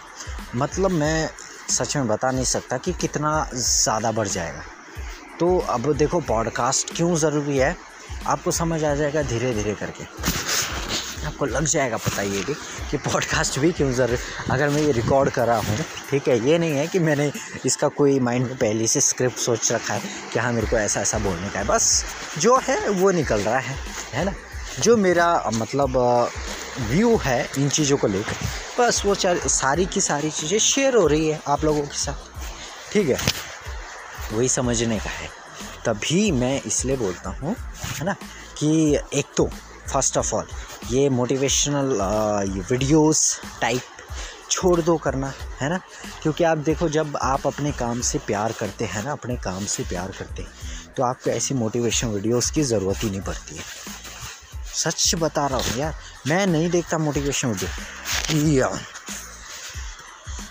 मतलब 0.57 0.91
मैं 0.91 1.31
सच 1.71 1.97
में 1.97 2.09
बता 2.09 2.31
नहीं 2.31 2.45
सकता 2.45 2.77
कि 2.79 2.93
कितना 2.93 3.31
ज़्यादा 3.55 4.11
बढ़ 4.13 4.29
जाएगा। 4.29 4.63
तो 5.41 5.59
अब 5.69 5.93
देखो 5.93 6.21
पॉडकास्ट 6.21 6.95
क्यों 6.97 7.15
ज़रूरी 7.17 7.57
है? 7.59 7.77
आपको 8.27 8.51
समझ 8.51 8.83
आ 8.85 8.95
जाएगा 8.95 9.23
धीरे 9.23 9.53
धीरे 9.55 9.75
करके। 9.75 10.05
आपको 11.27 11.47
लग 11.47 11.65
जाएगा 11.65 11.97
पता 11.97 12.23
ये 12.23 12.43
भी 12.45 12.55
कि 12.91 12.97
पॉडकास्ट 12.99 13.59
भी 13.59 13.73
क्यों 13.73 13.93
ज़रूरी 13.93 14.19
अगर 14.51 14.69
मैं 14.69 14.83
ये 14.83 14.93
रिकॉर्ड 14.93 15.31
कर 15.31 15.47
रहा 15.47 15.59
हूँ, 15.59 15.77
ठीक 16.11 16.29
है, 16.29 16.39
ये 16.49 16.59
नहीं 16.59 16.77
है 16.77 16.87
कि 16.87 16.99
मैंने 16.99 17.31
इसका 17.67 17.89
कोई 17.89 18.19
माइंड 18.21 18.47
में 18.47 18.57
पहले 18.57 18.87
से 18.87 19.01
स्क्रिप्ट 19.01 19.39
सोच 19.39 19.73
रखा 19.73 19.95
है 19.95 20.03
कि 20.33 20.39
हाँ 20.39 20.53
मेरे 20.53 20.67
को 20.67 20.77
ऐसा 20.77 21.01
ऐसा 21.01 21.19
बोलने 21.19 21.49
का 21.49 21.59
है। 21.59 21.67
बस 21.67 22.05
जो 22.39 22.59
है, 22.59 22.89
वो 22.91 23.11
निकल 23.11 23.41
रहा 23.41 23.59
है 23.59 23.77
है 24.13 24.25
ना? 24.25 24.35
जो 24.81 24.97
मेरा 24.97 25.51
मतलब 25.55 25.97
व्यू 26.81 27.17
है 27.17 27.49
इन 27.59 27.69
चीज़ों 27.69 27.97
को 27.99 28.07
लेकर। 28.07 28.37
बस 28.79 29.03
वो 29.07 29.15
सारी 29.49 29.87
की 29.87 30.01
सारी 30.01 30.31
चीज़ें 30.31 30.59
शेयर 30.61 30.95
हो 30.95 31.07
रही 31.07 31.29
है 31.29 31.41
आप 31.49 31.65
लोगों 31.65 31.83
के 31.83 31.99
साथ। 31.99 32.93
ठीक 32.93 33.09
है? 33.09 33.19
वही 34.33 34.49
समझने 34.49 34.99
का 34.99 35.11
है। 35.11 35.29
तभी 35.85 36.31
मैं 36.33 36.61
इसलिए 36.63 36.97
बोलता 36.97 37.31
हूँ, 37.33 37.55
है 37.99 38.05
ना, 38.05 38.15
कि 38.59 38.99
एक 39.15 39.27
तो 39.37 39.49
फ़र्स्ट 39.93 40.19
ऑफ़ 40.19 40.35
ऑल 40.35 40.47
ये 40.91 41.09
मोटिवेशनल 41.11 41.97
वीडियोस 42.71 43.41
टाइप 43.61 43.83
छोड़ 44.51 44.81
दो 44.81 44.97
करना, 44.97 45.33
है 45.61 45.69
ना? 45.71 45.79
क्योंकि 46.23 46.45
आप 46.45 46.59
देखो, 46.59 46.89
जब 46.89 47.17
आप 47.17 47.47
अपने 47.47 47.73
काम 47.73 48.01
से 48.01 48.19
प्यार 48.27 48.53
करते 48.53 48.85
हैं 48.85 49.05
ना, 49.05 49.13
अपने 49.13 49.37
काम 49.39 49.65
से 49.67 49.83
प्यार 49.85 50.13
करते 50.19 50.43
हैं 50.43 50.95
तो 50.97 51.03
आपको 51.05 51.31
ऐसी 51.31 51.55
मोटिवेशन 51.55 52.09
वीडियोस 52.09 52.51
की 52.51 52.63
ज़रूरत 52.65 53.03
ही 53.05 53.11
नहीं 53.11 53.21
पड़ती 53.23 53.57
है। 53.57 53.63
सच 54.79 55.15
बता 55.19 55.47
रहा 55.47 55.59
हूँ 55.59 55.79
यार। 55.79 55.95
मैं 56.27 56.47
नहीं 56.47 56.71
देखता 56.71 56.99
मोटिवेशन 56.99 57.49
वीडियो 57.49 58.77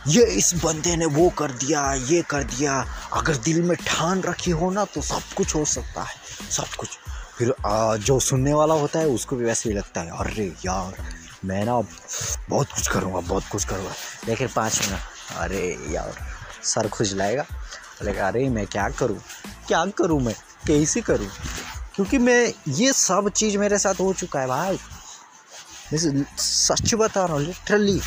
ये। 0.07 0.25
इस 0.37 0.53
बंदे 0.63 0.95
ने 0.95 1.05
वो 1.05 1.29
कर 1.29 1.51
दिया 1.53 1.93
ये 1.93 2.21
कर 2.29 2.43
दिया। 2.43 2.73
अगर 3.13 3.37
दिल 3.37 3.61
में 3.61 3.75
ठान 3.77 4.21
रखी 4.23 4.51
हो 4.51 4.69
ना 4.71 4.85
तो 4.85 5.01
सब 5.01 5.33
कुछ 5.37 5.55
हो 5.55 5.63
सकता 5.65 6.03
है। 6.03 6.15
सब 6.51 6.75
कुछ। 6.77 6.89
फिर 7.37 7.53
आ, 7.65 7.95
जो 7.95 8.19
सुनने 8.19 8.53
वाला 8.53 8.73
होता 8.73 8.99
है 8.99 9.07
उसको 9.07 9.35
भी 9.35 9.45
वैसे 9.45 9.69
ही 9.69 9.75
लगता 9.75 10.01
है 10.01 10.17
अरे 10.19 10.45
यार 10.65 10.93
मैं 11.45 11.63
ना 11.65 11.79
बहुत 12.49 12.71
कुछ 12.71 12.87
करूँगा 12.87 13.19
बहुत 13.19 13.43
कुछ 13.51 13.65
करूँगा। 13.65 13.93
लेकिन 14.27 14.47
पाँच 14.55 14.79
मिनट 14.81 15.37
अरे 15.37 15.77
यार 15.89 16.13
सर 16.63 16.87
खुजलाएगा। 16.87 17.45
लेकिन 18.03 18.21
अरे 18.21 18.47
मैं 18.49 18.65
क्या 18.67 18.89
करूँ? 18.89 19.19
क्या 19.67 19.85
करूँ 19.97 20.19
मैं? 20.21 20.35
कैसे 20.67 21.01
करूँ? 21.01 21.27
क्योंकि 21.97 22.17
मैं 22.17 22.53
ये 22.67 22.91
सब 22.93 23.29
चीज़ 23.29 23.57
मेरे 23.57 23.77
साथ 23.77 23.93
हो 23.93 24.13
चुका 24.13 24.39
है 24.39 24.47
भाई। 24.47 24.79
मैं 25.93 26.23
सच 26.37 26.93
बता 26.93 27.25
रहा 27.25 27.33
हूँ 27.33 27.41
लिटरली 27.43 27.99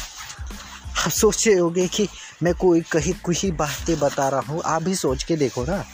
आप 0.99 1.11
सोचे 1.11 1.55
होगे 1.55 1.87
कि 1.89 2.09
मैं 2.43 2.55
कोई 2.55 2.81
कहीं 2.81 3.15
ही 3.35 3.51
बातें 3.51 3.99
बता 3.99 4.29
रहा 4.29 4.41
हूँ, 4.41 4.63
आप 4.65 4.83
भी 4.83 4.95
सोच 4.95 5.23
के 5.23 5.37
देखो 5.37 5.65
ना। 5.65 5.85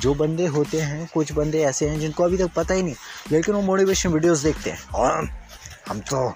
जो 0.00 0.14
बंदे 0.14 0.46
होते 0.46 0.80
हैं, 0.80 1.08
कुछ 1.14 1.32
बंदे 1.32 1.62
ऐसे 1.62 1.88
हैं 1.88 2.00
जिनको 2.00 2.24
अभी 2.24 2.38
तक 2.38 2.50
पता 2.56 2.74
ही 2.74 2.82
नहीं, 2.82 2.94
लेकिन 3.32 3.54
वो 3.54 3.60
मोटिवेशन 3.60 4.10
वीडियोस 4.10 4.38
देखते 4.38 4.70
हैं। 4.70 4.88
और 4.88 5.28
हम 5.88 6.00
तो 6.00 6.34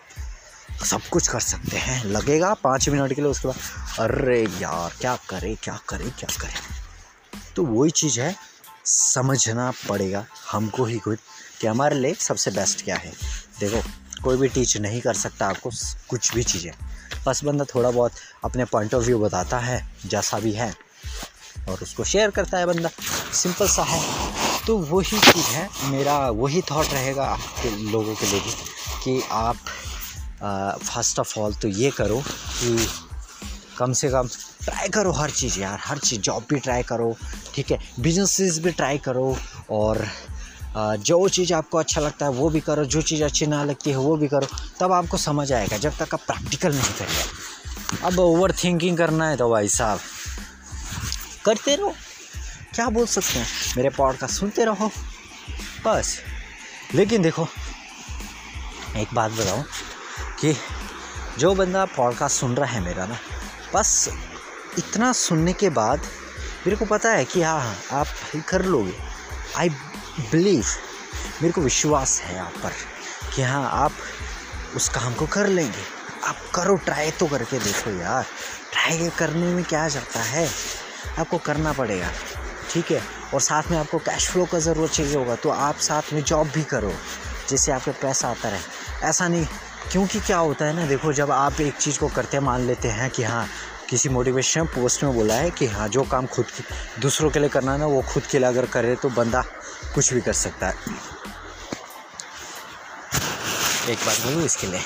सब 0.85 1.01
कुछ 1.03 1.29
कर 1.29 1.41
सकते 1.41 1.77
हैं। 1.77 2.05
लगेगा 2.05 2.55
पाँच 2.55 2.89
मिनट 2.89 3.13
के 3.13 3.21
लिए, 3.23 3.31
उसके 3.31 3.49
बाद, 3.49 3.57
अरे 3.99 4.43
यार, 4.61 4.93
क्या 5.01 5.17
करे 5.31 5.55
क्या 5.63 5.79
करे 5.89 6.11
क्या 6.11 6.37
करे? 6.41 6.55
तो 7.57 7.65
वही 7.65 7.91
चीज़ 7.91 8.21
है। 8.21 8.35
समझना 8.87 9.71
पड़ेगा 9.89 10.25
हमको 10.51 10.85
ही 10.85 10.99
खुद 10.99 11.19
कि 11.61 11.67
हमारे 11.67 11.97
लिए 11.97 12.15
सबसे 12.15 12.51
बेस्ट 12.51 12.85
क्या 12.85 12.97
है। 12.97 13.13
देखो, 13.61 13.83
कोई 14.23 14.37
भी 14.37 14.49
टीच 14.49 14.77
नहीं 14.77 15.01
कर 15.01 15.15
सकता 15.15 15.47
आपको 15.47 15.71
कुछ 16.09 16.35
भी 16.35 16.43
चीज़ें। 16.43 16.73
बस 17.27 17.45
बंदा 17.45 17.65
थोड़ा 17.65 17.91
बहुत 17.91 18.13
अपने 18.45 18.65
पॉइंट 18.65 18.95
ऑफ़ 18.95 19.05
व्यू 19.05 19.19
बताता 19.19 19.59
है, 19.59 19.81
जैसा 20.07 20.39
भी 20.39 20.53
है, 20.53 20.75
और 21.69 21.83
उसको 21.83 22.05
शेयर 22.05 22.31
करता 22.31 22.59
है 22.59 22.67
बंदा। 22.67 22.91
सिंपल 23.35 23.69
सा 23.69 23.83
है। 23.83 24.03
तो 24.67 24.77
वही 24.79 25.19
चीज़ 25.21 25.47
है, 25.47 25.69
मेरा 25.85 26.19
वही 26.31 26.63
थॉट 26.63 26.93
रहेगा 26.93 27.25
आपके, 27.25 27.71
लोगों 27.91 28.15
के 28.15 28.27
लिए 28.27 28.41
भी 28.41 28.53
कि 29.05 29.23
आप 29.31 29.57
फ़र्स्ट 30.85 31.19
ऑफ़ 31.19 31.39
ऑल 31.39 31.55
तो 31.55 31.69
ये 31.69 31.91
करो 31.91 32.21
कि 32.21 32.77
कम 33.79 33.93
से 33.93 34.09
कम 34.11 34.29
ट्राई 34.63 34.89
करो 34.89 35.13
हर 35.13 35.31
चीज़ 35.31 35.59
यार, 35.61 35.79
हर 35.83 35.99
चीज़ 35.99 36.21
जॉब 36.21 36.45
भी 36.51 36.59
ट्राई 36.61 36.83
करो, 36.83 37.17
ठीक 37.55 37.71
है? 37.73 37.79
बिजनेसेस 38.01 38.59
भी 38.59 38.71
ट्राई 38.73 38.99
करो 38.99 39.37
और 39.71 40.07
जो 40.77 41.29
चीज़ 41.29 41.53
आपको 41.55 41.79
अच्छा 41.79 42.01
लगता 42.01 42.27
है 42.27 42.33
वो 42.33 42.49
भी 42.51 42.61
करो, 42.61 42.85
जो 42.85 43.03
चीज़ 43.03 43.23
अच्छी 43.25 43.47
ना 43.47 43.63
लगती 43.65 43.91
है 43.91 43.97
वो 43.97 44.17
भी 44.17 44.29
करो, 44.29 44.49
तब 44.81 44.93
आपको 44.93 45.17
समझ 45.17 45.53
आएगा 45.53 45.77
जब 45.77 45.97
तक 45.99 46.15
आप 46.15 46.21
प्रैक्टिकल 46.27 46.75
नहीं 46.75 46.93
करेंगे 46.93 48.07
अब 48.07 48.19
ओवर 48.19 48.53
थिंकिंग 48.65 48.99
करना 48.99 49.29
है 49.29 49.37
तो 49.37 49.51
भाई 49.51 49.69
साहब, 49.69 50.01
करते 51.45 51.77
रहो। 51.77 51.93
क्या 52.75 52.89
बोल 52.89 53.07
सकते 53.07 53.39
हैं? 53.39 53.47
मेरे 53.77 53.89
पॉडकास्ट 53.89 54.35
सुनते 54.35 54.65
रहो। 54.65 54.91
बस। 55.87 56.17
लेकिन 56.95 57.23
देखो, 57.23 57.47
एक 58.97 59.15
बात 59.15 59.33
बताऊँ 59.33 59.65
कि 60.41 60.55
जो 61.39 61.55
बंदा 61.55 61.85
पॉडकास्ट 61.97 62.41
सुन 62.41 62.55
रहा 62.57 62.71
है 62.73 62.81
मेरा 62.81 63.07
ना 63.07 63.19
बस 63.77 64.09
इतना 64.79 65.13
सुनने 65.13 65.53
के 65.53 65.69
बाद 65.71 66.01
मेरे 66.67 66.77
को 66.77 66.85
पता 66.85 67.11
है 67.11 67.25
कि 67.25 67.43
हाँ 67.43 67.75
आप 67.93 68.07
कर 68.49 68.65
लोगे। 68.65 68.95
आई 69.57 69.69
बिलीव 70.31 70.65
मेरे 71.43 71.53
को 71.53 71.61
विश्वास 71.61 72.21
है 72.21 72.39
आप 72.39 72.53
पर 72.63 72.73
कि 73.35 73.43
हाँ 73.43 73.69
आप 73.73 73.93
उस 74.77 74.89
काम 74.89 75.15
को 75.15 75.27
कर 75.27 75.47
लेंगे। 75.49 75.85
आप 76.25 76.37
करो 76.55 76.77
ट्राई 76.77 77.11
तो 77.11 77.27
करके 77.27 77.59
देखो 77.59 77.91
यार। 77.91 78.25
ट्राई 78.73 79.11
करने 79.19 79.53
में 79.55 79.63
क्या 79.65 79.87
जाता 79.89 80.23
है? 80.23 80.49
आपको 81.19 81.39
करना 81.39 81.73
पड़ेगा, 81.73 82.11
ठीक 82.73 82.91
है? 82.91 83.03
और 83.35 83.41
साथ 83.41 83.71
में 83.71 83.79
आपको 83.79 83.99
कैश 83.99 84.29
फ्लो 84.29 84.45
का 84.45 84.59
ज़रूरत 84.59 84.91
चाहिए 84.91 85.15
होगा 85.17 85.35
तो 85.35 85.51
आप 85.51 85.79
साथ 85.81 86.13
में 86.13 86.23
जॉब 86.25 86.49
भी 86.49 86.63
करो, 86.65 86.93
जिससे 87.49 87.73
आपके 87.73 87.91
पैसा 88.03 88.29
आता 88.29 88.49
रहे। 88.49 89.09
ऐसा 89.09 89.29
नहीं 89.29 89.47
क्योंकि 89.93 90.21
क्या 90.21 90.39
होता 90.39 90.65
है 90.65 90.73
ना 90.77 90.87
देखो 90.87 91.13
जब 91.13 91.31
आप 91.31 91.61
एक 91.61 91.75
चीज़ 91.75 91.99
को 91.99 92.09
करते 92.09 92.41
मान 92.41 92.61
लेते 92.61 92.89
हैं 92.89 93.11
कि 93.11 93.23
हाँ 93.23 93.47
किसी 93.91 94.09
मोटिवेशन 94.09 94.65
पोस्ट 94.65 95.03
में 95.05 95.15
बोला 95.15 95.35
है 95.35 95.51
कि 95.51 95.67
हाँ 95.67 95.89
जो 95.89 96.03
काम 96.03 96.27
खुद 96.27 96.47
दूसरों 97.01 97.31
के 97.31 97.39
लिए 97.39 97.49
करना 97.49 97.73
है 97.73 97.79
ना 97.79 97.87
वो 97.87 98.03
खुद 98.03 98.23
के 98.23 98.39
लिए 98.39 98.49
अगर 98.49 98.67
करे 98.67 98.95
तो 98.97 99.09
बंदा 99.09 99.43
कुछ 99.95 100.13
भी 100.13 100.21
कर 100.21 100.33
सकता 100.33 100.67
है। 100.67 100.75
एक 103.91 103.99
बात 103.99 104.21
बोलूँ 104.21 104.45
इसके 104.45 104.67
लिए? 104.67 104.81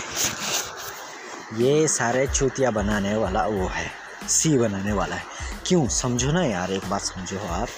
ये 1.57 1.88
सारे 1.88 2.26
चूतिया 2.26 2.71
बनाने 2.71 3.16
वाला 3.16 3.47
वो 3.47 3.69
है 3.69 3.90
सी 4.28 4.57
बनाने 4.59 4.92
वाला 4.92 5.16
है। 5.16 5.25
क्यों? 5.66 5.88
समझो 5.88 6.33
ना 6.33 6.45
यार 6.45 6.73
एक 6.73 6.88
बात 6.90 7.00
समझो 7.00 7.38
आप 7.38 7.69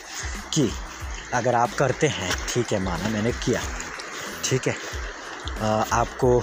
कि 0.54 0.70
अगर 1.34 1.54
आप 1.54 1.74
करते 1.78 2.06
हैं 2.08 2.32
ठीक 2.48 2.72
है 2.72 2.78
माना 2.78 3.08
मैंने 3.08 3.32
किया 3.32 3.60
ठीक 4.44 4.68
है 4.68 4.76
आ, 5.60 5.66
आपको 5.92 6.42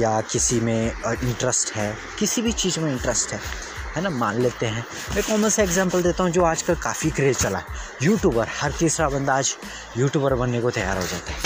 या 0.00 0.20
किसी 0.20 0.60
में 0.60 0.92
इंटरेस्ट 1.06 1.72
है, 1.72 1.96
किसी 2.18 2.42
भी 2.42 2.52
चीज़ 2.52 2.80
में 2.80 2.92
इंटरेस्ट 2.92 3.32
है 3.32 3.40
है 3.96 4.02
ना? 4.02 4.10
मान 4.10 4.40
लेते 4.40 4.66
हैं। 4.66 4.86
मैं 5.14 5.22
कॉमन 5.22 5.48
सा 5.48 5.62
एग्जांपल 5.62 6.02
देता 6.02 6.22
हूँ 6.22 6.30
जो 6.30 6.44
आजकल 6.44 6.74
काफ़ी 6.74 7.10
क्रेज़ 7.10 7.38
चला 7.38 7.58
है। 7.58 7.64
यूट्यूबर 8.02 8.48
हर 8.60 8.72
तीसरा 8.72 9.08
बंदा 9.08 9.34
आज 9.34 9.56
यूट्यूबर 9.96 10.34
बनने 10.34 10.60
को 10.60 10.70
तैयार 10.70 10.96
हो 10.96 11.06
जाता 11.06 11.32
है। 11.32 11.38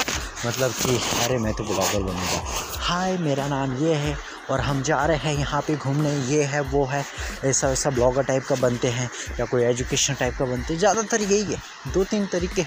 मतलब 0.46 0.70
कि, 0.70 1.00
अरे, 1.24 1.38
मैं 1.38 1.54
तो 1.54 1.64
ब्लॉगर 1.64 2.02
बनूँगा 2.02 2.42
हाय, 2.78 3.18
मेरा 3.18 3.46
नाम 3.48 3.76
ये 3.76 3.94
है 3.94 4.18
और 4.50 4.60
हम 4.60 4.82
जा 4.82 5.04
रहे 5.06 5.16
हैं 5.16 5.34
यहाँ 5.34 5.62
पे 5.62 5.76
घूमने। 5.76 6.16
ये 6.16 6.42
है, 6.42 6.60
वो 6.60 6.84
है, 6.86 7.04
ऐसा, 7.44 7.68
वैसा 7.68 7.90
ब्लॉगर 7.90 8.22
टाइप 8.22 8.44
का 8.44 8.54
बनते 8.54 8.88
हैं 8.88 9.10
या 9.40 9.46
कोई 9.46 9.62
एजुकेशन 9.62 10.14
टाइप 10.14 10.36
का 10.38 10.44
बनते 10.44 10.72
हैं। 10.72 10.80
ज़्यादातर 10.80 11.20
यही 11.20 11.42
है। 11.42 11.62
दो 11.88 12.04
तीन 12.04 12.26
तरीके, 12.26 12.62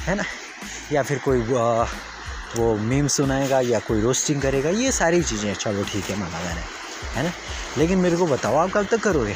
है 0.00 0.14
ना? 0.14 0.24
या 0.92 1.02
फिर 1.02 1.18
कोई 1.18 1.40
वो 2.56 2.74
मीम 2.78 3.06
सुनाएगा 3.08 3.60
या 3.60 3.78
कोई 3.78 4.00
रोस्टिंग 4.00 4.42
करेगा 4.42 4.70
ये 4.70 4.92
सारी 4.92 5.22
चीज़ें 5.22 5.54
चलो 5.54 5.84
ठीक 5.84 6.04
है 6.04 6.18
माना 6.20 6.38
मैंने 6.38 6.60
है 7.14 7.22
ना? 7.24 7.32
लेकिन 7.78 7.98
मेरे 7.98 8.16
को 8.16 8.26
बताओ 8.26 8.56
आप 8.56 8.70
कब 8.74 8.86
तक 8.90 9.00
करोगे? 9.00 9.34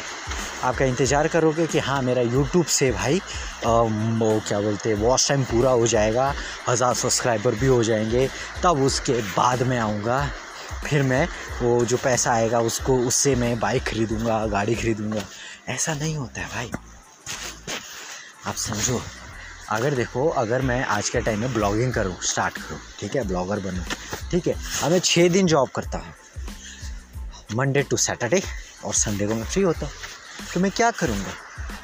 आपका 0.62 0.84
इंतज़ार 0.84 1.28
करोगे 1.28 1.66
कि 1.66 1.78
हाँ 1.78 2.00
मेरा 2.02 2.22
यूट्यूब 2.22 2.66
से 2.66 2.90
भाई 2.92 3.20
आ, 3.66 3.70
वो 3.70 4.40
क्या 4.48 4.60
बोलते 4.60 4.88
हैं 4.88 4.96
वॉच 4.96 5.28
टाइम 5.28 5.44
पूरा 5.44 5.70
हो 5.70 5.86
जाएगा 5.86 6.32
हज़ार 6.68 6.94
सब्सक्राइबर 6.94 7.54
भी 7.54 7.66
हो 7.66 7.82
जाएँगे 7.84 8.28
तब 8.62 8.82
उसके 8.82 9.20
बाद 9.36 9.62
में 9.62 9.78
आऊँगा 9.78 10.26
फिर 10.84 11.02
मैं 11.02 11.26
वो 11.62 11.84
जो 11.84 11.96
पैसा 11.96 12.32
आएगा 12.32 12.60
उसको 12.60 12.98
उससे 12.98 13.34
मैं 13.34 13.58
बाइक 13.60 13.82
ख़रीदूँगा 13.84 14.46
गाड़ी 14.46 14.74
ख़रीदूँगा। 14.74 15.22
ऐसा 15.68 15.94
नहीं 15.94 16.16
होता 16.16 16.40
है 16.40 16.48
भाई। 16.48 16.70
आप 18.46 18.54
समझो। 18.56 19.00
अगर 19.72 19.94
देखो, 19.94 20.28
अगर 20.28 20.62
मैं 20.62 20.84
आज 20.84 21.08
के 21.08 21.20
टाइम 21.20 21.40
में 21.40 21.52
ब्लॉगिंग 21.54 21.92
करूँ 21.94 22.16
स्टार्ट 22.22 22.54
करूँ, 22.54 22.78
ठीक 23.00 23.14
है? 23.16 23.22
ब्लॉगर 23.24 23.60
बनूँ, 23.60 23.84
ठीक 24.30 24.46
है? 24.46 24.54
अब 24.82 24.90
मैं 24.90 24.98
छः 24.98 25.28
दिन 25.28 25.46
जॉब 25.46 25.68
करता 25.68 25.98
हूँ। 25.98 26.14
मंडे 27.54 27.82
टू 27.82 27.96
सैटरडे 27.96 28.42
और 28.84 28.94
संडे 28.94 29.26
को 29.26 29.34
मैं 29.34 29.44
फ्री 29.44 29.62
होता 29.62 29.86
हूँ। 29.86 29.94
तो 30.54 30.60
मैं 30.60 30.70
क्या 30.70 30.90
करूँगा? 30.90 31.30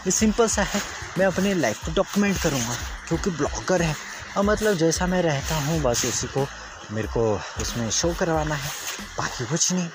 ये 0.07 0.11
सिंपल 0.11 0.49
सा 0.49 0.63
है। 0.63 0.81
मैं 1.19 1.27
अपने 1.27 1.55
लाइफ 1.55 1.85
को 1.87 1.93
डॉक्यूमेंट 1.93 2.43
करूँगा, 2.43 2.75
क्योंकि 3.09 3.31
ब्लॉगर 3.31 3.83
है। 3.83 3.95
और 4.37 4.45
मतलब 4.45 4.77
जैसा 4.77 5.07
मैं 5.07 5.23
रहता 5.23 5.57
हूँ, 5.57 5.81
बस 5.83 6.05
उसी 6.05 6.27
को 6.27 6.47
मेरे 6.91 7.09
को 7.09 7.23
उसमें 7.61 7.91
शो 7.91 8.13
करवाना 8.15 8.55
है। 8.55 8.71
बाकी 9.19 9.45
कुछ 9.45 9.73
नहीं, 9.73 9.89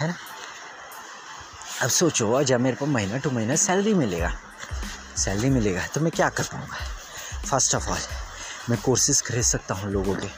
है 0.00 0.08
ना? 0.08 0.14
अब 1.82 1.90
सोचो, 1.90 2.42
जब 2.42 2.60
मेरे 2.60 2.76
को 2.76 2.86
महीना 2.86 3.18
टू 3.18 3.30
महीना 3.30 3.56
सैलरी 3.56 3.94
मिलेगा 3.94 4.32
सैलरी 5.16 5.50
मिलेगा 5.50 5.86
तो 5.86 6.00
मैं 6.00 6.10
क्या 6.10 6.28
कर 6.28 6.42
पाऊँगा? 6.42 6.76
फ़र्स्ट 7.46 7.74
ऑफ़ 7.74 7.88
ऑल 7.88 7.98
मैं 8.70 8.80
कोर्सेज 8.80 9.22
खरीद 9.22 9.42
सकता 9.42 9.74
हूँ 9.74 9.90
लोगों 9.90 10.14
के। 10.14 10.28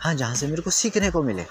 हाँ 0.00 0.14
जहाँ 0.14 0.34
से 0.34 0.46
मेरे 0.46 0.62
को 0.62 0.70
सीखने 0.70 1.10
को 1.10 1.22
मिले। 1.22 1.46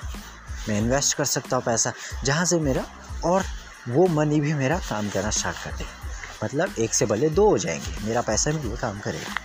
मैं 0.69 0.77
इन्वेस्ट 0.77 1.17
कर 1.17 1.25
सकता 1.25 1.55
हूँ 1.55 1.63
पैसा, 1.63 1.93
जहाँ 2.24 2.46
से 2.46 2.60
मेरा 2.60 2.86
और 3.25 3.43
वो 3.89 4.08
मनी 4.08 4.41
भी 4.41 4.53
मेरा 4.53 4.79
काम 4.79 5.10
करना 5.10 5.29
स्टार्ट 5.29 5.58
कर 5.63 5.72
दे। 5.72 5.86
मतलब 6.43 6.75
एक 6.79 6.93
से 6.93 7.05
भले 7.05 7.29
दो 7.29 7.50
हो 7.50 7.58
जाएँगे, 7.58 7.98
मेरा 8.03 8.22
पैसा 8.22 8.51
भी 8.51 8.77
काम 8.77 9.00
करेगा। 9.00 9.36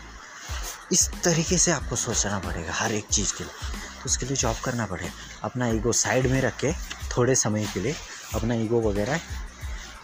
इस 0.93 1.11
तरीके 1.25 1.59
से 1.59 1.71
आपको 1.71 1.97
सोचना 1.97 2.39
पड़ेगा 2.39 2.73
हर 2.73 2.93
एक 2.93 3.07
चीज़ 3.09 3.35
के 3.35 3.45
लिए। 3.45 3.71
तो 3.73 4.05
उसके 4.07 4.27
लिए 4.27 4.37
जॉब 4.37 4.57
करना 4.65 4.87
पड़ेगा। 4.87 5.11
अपना 5.43 5.69
ईगो 5.69 5.93
साइड 5.93 6.27
में 6.27 6.41
रख 6.41 6.57
के, 6.57 6.73
थोड़े 7.17 7.35
समय 7.35 7.67
के 7.75 7.81
लिए 7.81 7.97
अपना 8.35 8.55
ईगो 8.55 8.81
वगैरह 8.81 9.21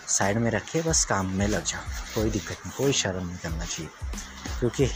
साइड 0.08 0.38
में 0.38 0.50
रख 0.50 0.64
के 0.64 0.82
बस 0.82 1.04
काम 1.04 1.26
में 1.26 1.48
लग 1.48 1.64
जाओ। 1.64 1.80
कोई 2.14 2.30
दिक्कत 2.30 2.56
नहीं, 2.66 2.72
कोई 2.72 2.92
शर्म 2.92 3.26
नहीं 3.26 3.38
करना 3.38 3.64
चाहिए। 3.64 3.90
क्योंकि 4.60 4.90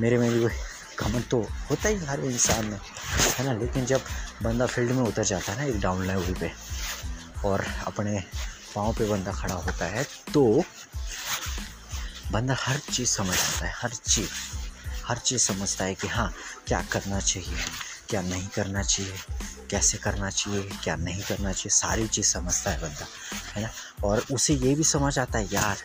मेरे 0.00 0.18
में 0.18 0.30
भी 0.30 0.48
घमंड 0.98 1.24
तो 1.30 1.40
होता 1.70 1.88
ही 1.88 1.96
हर 2.06 2.20
इंसान 2.20 2.64
में, 2.64 2.78
है 3.38 3.44
ना? 3.44 3.52
लेकिन 3.52 3.86
जब 3.86 4.04
बंदा 4.42 4.66
फ़ील्ड 4.66 4.92
में 4.92 5.02
उतर 5.02 5.24
जाता 5.24 5.52
है 5.52 5.58
ना, 5.58 5.64
एक 5.64 5.80
डाउन 5.80 6.06
लेवल 6.06 6.34
पे, 6.40 6.50
और 7.44 7.64
अपने 7.86 8.22
पाँव 8.74 8.92
पे 8.94 9.08
बंदा 9.08 9.32
खड़ा 9.32 9.54
होता 9.54 9.86
है 9.86 10.04
तो 10.34 10.42
बंदा 12.32 12.56
हर 12.60 12.78
चीज़ 12.92 13.08
समझ 13.08 13.28
आता 13.28 13.66
है, 13.66 13.72
हर 13.76 13.90
चीज़ 13.90 14.28
हर 15.06 15.18
चीज़ 15.18 15.42
समझता 15.42 15.84
है 15.84 15.94
कि 15.94 16.08
हाँ 16.08 16.32
क्या 16.66 16.82
करना 16.92 17.20
चाहिए, 17.20 17.64
क्या 18.08 18.20
नहीं 18.22 18.48
करना 18.48 18.82
चाहिए, 18.82 19.14
कैसे 19.70 19.98
करना 19.98 20.30
चाहिए, 20.30 20.62
क्या 20.84 20.96
नहीं 20.96 21.22
करना 21.22 21.52
चाहिए, 21.52 21.70
सारी 21.70 22.06
चीज़ 22.08 22.26
समझता 22.26 22.70
है 22.70 22.80
बंदा, 22.80 23.06
है 23.54 23.62
ना? 23.62 23.70
और 24.04 24.24
उसे 24.32 24.54
ये 24.54 24.74
भी 24.74 24.84
समझ 24.84 25.18
आता 25.18 25.38
है, 25.38 25.48
यार 25.52 25.76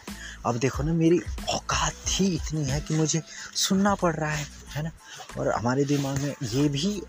अब 0.45 0.57
देखो 0.59 0.83
ना, 0.83 0.93
मेरी 0.93 1.19
औकात 1.49 1.93
ही 2.09 2.27
इतनी 2.27 2.63
है 2.65 2.79
कि 2.81 2.97
मुझे 2.97 3.21
सुनना 3.57 3.93
पड़ 3.95 4.15
रहा 4.15 4.31
है 4.31 4.45
है 4.75 4.83
ना? 4.83 4.91
और 5.37 5.51
हमारे 5.51 5.83
दिमाग 5.85 6.19
में 6.19 6.33
ये 6.43 6.67
भी 6.69 7.01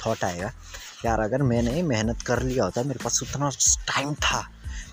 थॉट 0.00 0.24
आएगा, 0.24 0.52
यार 1.04 1.20
अगर 1.20 1.42
मैंने 1.42 1.82
मेहनत 1.84 2.22
कर 2.22 2.42
लिया 2.42 2.64
होता, 2.64 2.82
मेरे 2.82 3.04
पास 3.04 3.22
उतना 3.22 3.50
टाइम 3.86 4.14
था, 4.16 4.40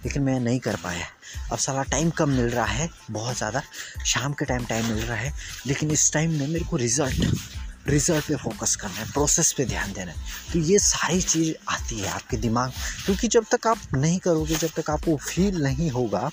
लेकिन 0.05 0.23
मैं 0.23 0.39
नहीं 0.39 0.59
कर 0.59 0.75
पाया। 0.75 1.05
अब 1.51 1.57
सारा 1.57 1.83
टाइम 1.91 2.09
कम 2.09 2.29
मिल 2.29 2.49
रहा 2.49 2.65
है, 2.65 2.89
बहुत 3.11 3.37
ज़्यादा। 3.37 3.61
शाम 4.05 4.33
के 4.33 4.45
टाइम 4.45 4.65
टाइम 4.65 4.85
मिल 4.85 5.03
रहा 5.03 5.17
है, 5.17 5.33
लेकिन 5.67 5.91
इस 5.91 6.11
टाइम 6.13 6.31
में 6.31 6.47
मेरे 6.47 6.65
को 6.65 6.77
रिज़ल्ट 6.77 7.59
रिज़ल्ट 7.87 8.25
पे 8.25 8.35
फोकस 8.35 8.75
करना 8.75 8.95
है 8.95 9.05
प्रोसेस 9.11 9.51
पे 9.57 9.65
ध्यान 9.65 9.93
देना 9.93 10.11
है। 10.11 10.17
तो 10.51 10.59
ये 10.61 10.77
सारी 10.79 11.21
चीज़ 11.21 11.53
आती 11.69 11.99
है 11.99 12.09
आपके 12.09 12.37
दिमाग 12.37 12.71
क्योंकि 13.05 13.27
जब 13.27 13.45
तक 13.51 13.67
आप 13.67 13.77
नहीं 13.93 14.19
करोगे, 14.19 14.55
जब 14.55 14.69
तक 14.75 14.89
आपको 14.89 15.15
फील 15.19 15.61
नहीं 15.63 15.89
होगा 15.91 16.29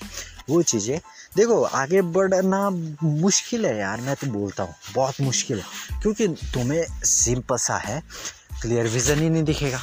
वो 0.49 0.61
चीज़ें। 0.63 0.99
देखो, 1.35 1.61
आगे 1.63 2.01
बढ़ना 2.01 2.69
मुश्किल 3.03 3.65
है 3.65 3.77
यार, 3.77 4.01
मैं 4.01 4.15
तो 4.15 4.27
बोलता 4.29 4.63
हूँ, 4.63 4.75
बहुत 4.93 5.21
मुश्किल 5.21 5.57
है। 5.57 6.01
क्योंकि 6.01 6.27
तुम्हें 6.53 6.85
सिंपल 7.05 7.57
सा 7.59 7.77
है 7.77 8.01
क्लियर 8.61 8.87
विज़न 8.87 9.19
ही 9.19 9.29
नहीं 9.29 9.43
दिखेगा। 9.43 9.79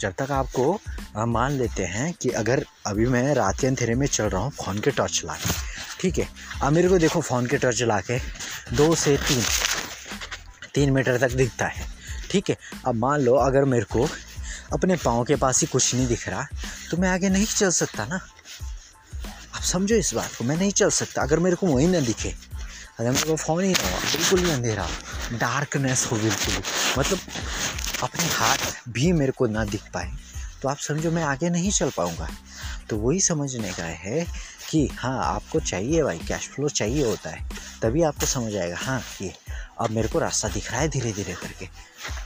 जब 0.00 0.12
तक 0.18 0.30
आपको 0.32 1.24
मान 1.26 1.52
लेते 1.52 1.84
हैं 1.86 2.12
कि 2.22 2.28
अगर 2.30 2.64
अभी 2.86 3.06
मैं 3.06 3.34
रात 3.34 3.60
के 3.60 3.66
अंधेरे 3.66 3.94
में 3.94 4.06
चल 4.06 4.24
रहा 4.24 4.40
हूँ 4.42 4.50
फ़ोन 4.52 4.78
के 4.78 4.90
टॉर्च 4.90 5.20
ला 5.24 5.34
के 5.34 5.50
ठीक 6.00 6.18
है? 6.18 6.28
अब 6.62 6.72
मेरे 6.72 6.88
को 6.88 6.98
देखो 6.98 7.20
फ़ोन 7.20 7.46
के 7.46 7.58
टॉर्च 7.58 7.82
ला 7.82 8.00
के 8.00 8.18
दो 8.76 8.94
से 8.94 9.16
तीन 9.18 9.42
तीन 10.74 10.90
मीटर 10.90 11.18
तक 11.18 11.32
दिखता 11.32 11.66
है। 11.66 11.86
ठीक 12.30 12.50
है? 12.50 12.56
अब 12.86 12.94
मान 12.94 13.20
लो, 13.20 13.34
अगर 13.36 13.64
मेरे 13.64 13.84
को 13.92 14.08
अपने 14.72 14.96
पाँव 14.96 15.24
के 15.24 15.36
पास 15.36 15.60
ही 15.60 15.66
कुछ 15.66 15.94
नहीं 15.94 16.06
दिख 16.06 16.28
रहा 16.28 16.46
तो 16.90 16.96
मैं 16.96 17.08
आगे 17.08 17.28
नहीं 17.28 17.46
चल 17.46 17.70
सकता 17.72 18.04
ना। 18.06 18.20
आप 19.62 19.66
समझो 19.66 19.94
इस 19.94 20.14
बात 20.14 20.34
को, 20.34 20.44
मैं 20.44 20.56
नहीं 20.56 20.70
चल 20.70 20.90
सकता। 20.90 21.22
अगर 21.22 21.38
मेरे 21.38 21.56
को 21.56 21.66
वही 21.66 21.86
ना 21.86 22.00
दिखे, 22.00 22.34
अगर 23.00 23.10
मेरे 23.10 23.26
को 23.26 23.36
फ़ोन 23.36 23.64
ही 23.64 23.72
ना 23.72 23.90
हो 23.90 23.98
बिल्कुल 23.98 24.40
ही 24.40 24.50
अंधेरा 24.50 24.88
डार्कनेस 25.32 26.08
हो 26.12 26.16
बिल्कुल। 26.16 26.54
मतलब 26.98 27.18
अपने 28.02 28.24
हाथ 28.24 28.58
भी 28.88 29.12
मेरे 29.12 29.32
को 29.32 29.46
ना 29.46 29.64
दिख 29.64 29.82
पाए। 29.94 30.10
तो 30.62 30.68
आप 30.68 30.78
समझो 30.78 31.10
मैं 31.10 31.22
आगे 31.22 31.50
नहीं 31.50 31.70
चल 31.70 31.90
पाऊँगा। 31.90 32.28
तो 32.90 32.96
वही 32.96 33.20
समझने 33.20 33.72
का 33.72 33.84
है 33.84 34.26
कि 34.70 34.86
हाँ 34.86 35.24
आपको 35.24 35.60
चाहिए 35.60 36.02
भाई 36.02 36.18
कैश 36.18 36.48
फ्लो 36.48 36.68
चाहिए 36.68 37.04
होता 37.04 37.30
है। 37.30 37.48
तभी 37.82 38.02
आपको 38.02 38.26
समझ 38.26 38.56
आएगा 38.56 38.76
हाँ 38.76 39.00
ये 39.22 39.32
अब 39.80 39.90
मेरे 39.90 40.08
को 40.08 40.18
रास्ता 40.18 40.48
दिख 40.48 40.70
रहा 40.72 40.80
है 40.80 40.88
धीरे 40.88 41.12
धीरे 41.12 41.34
करके। 41.34 41.66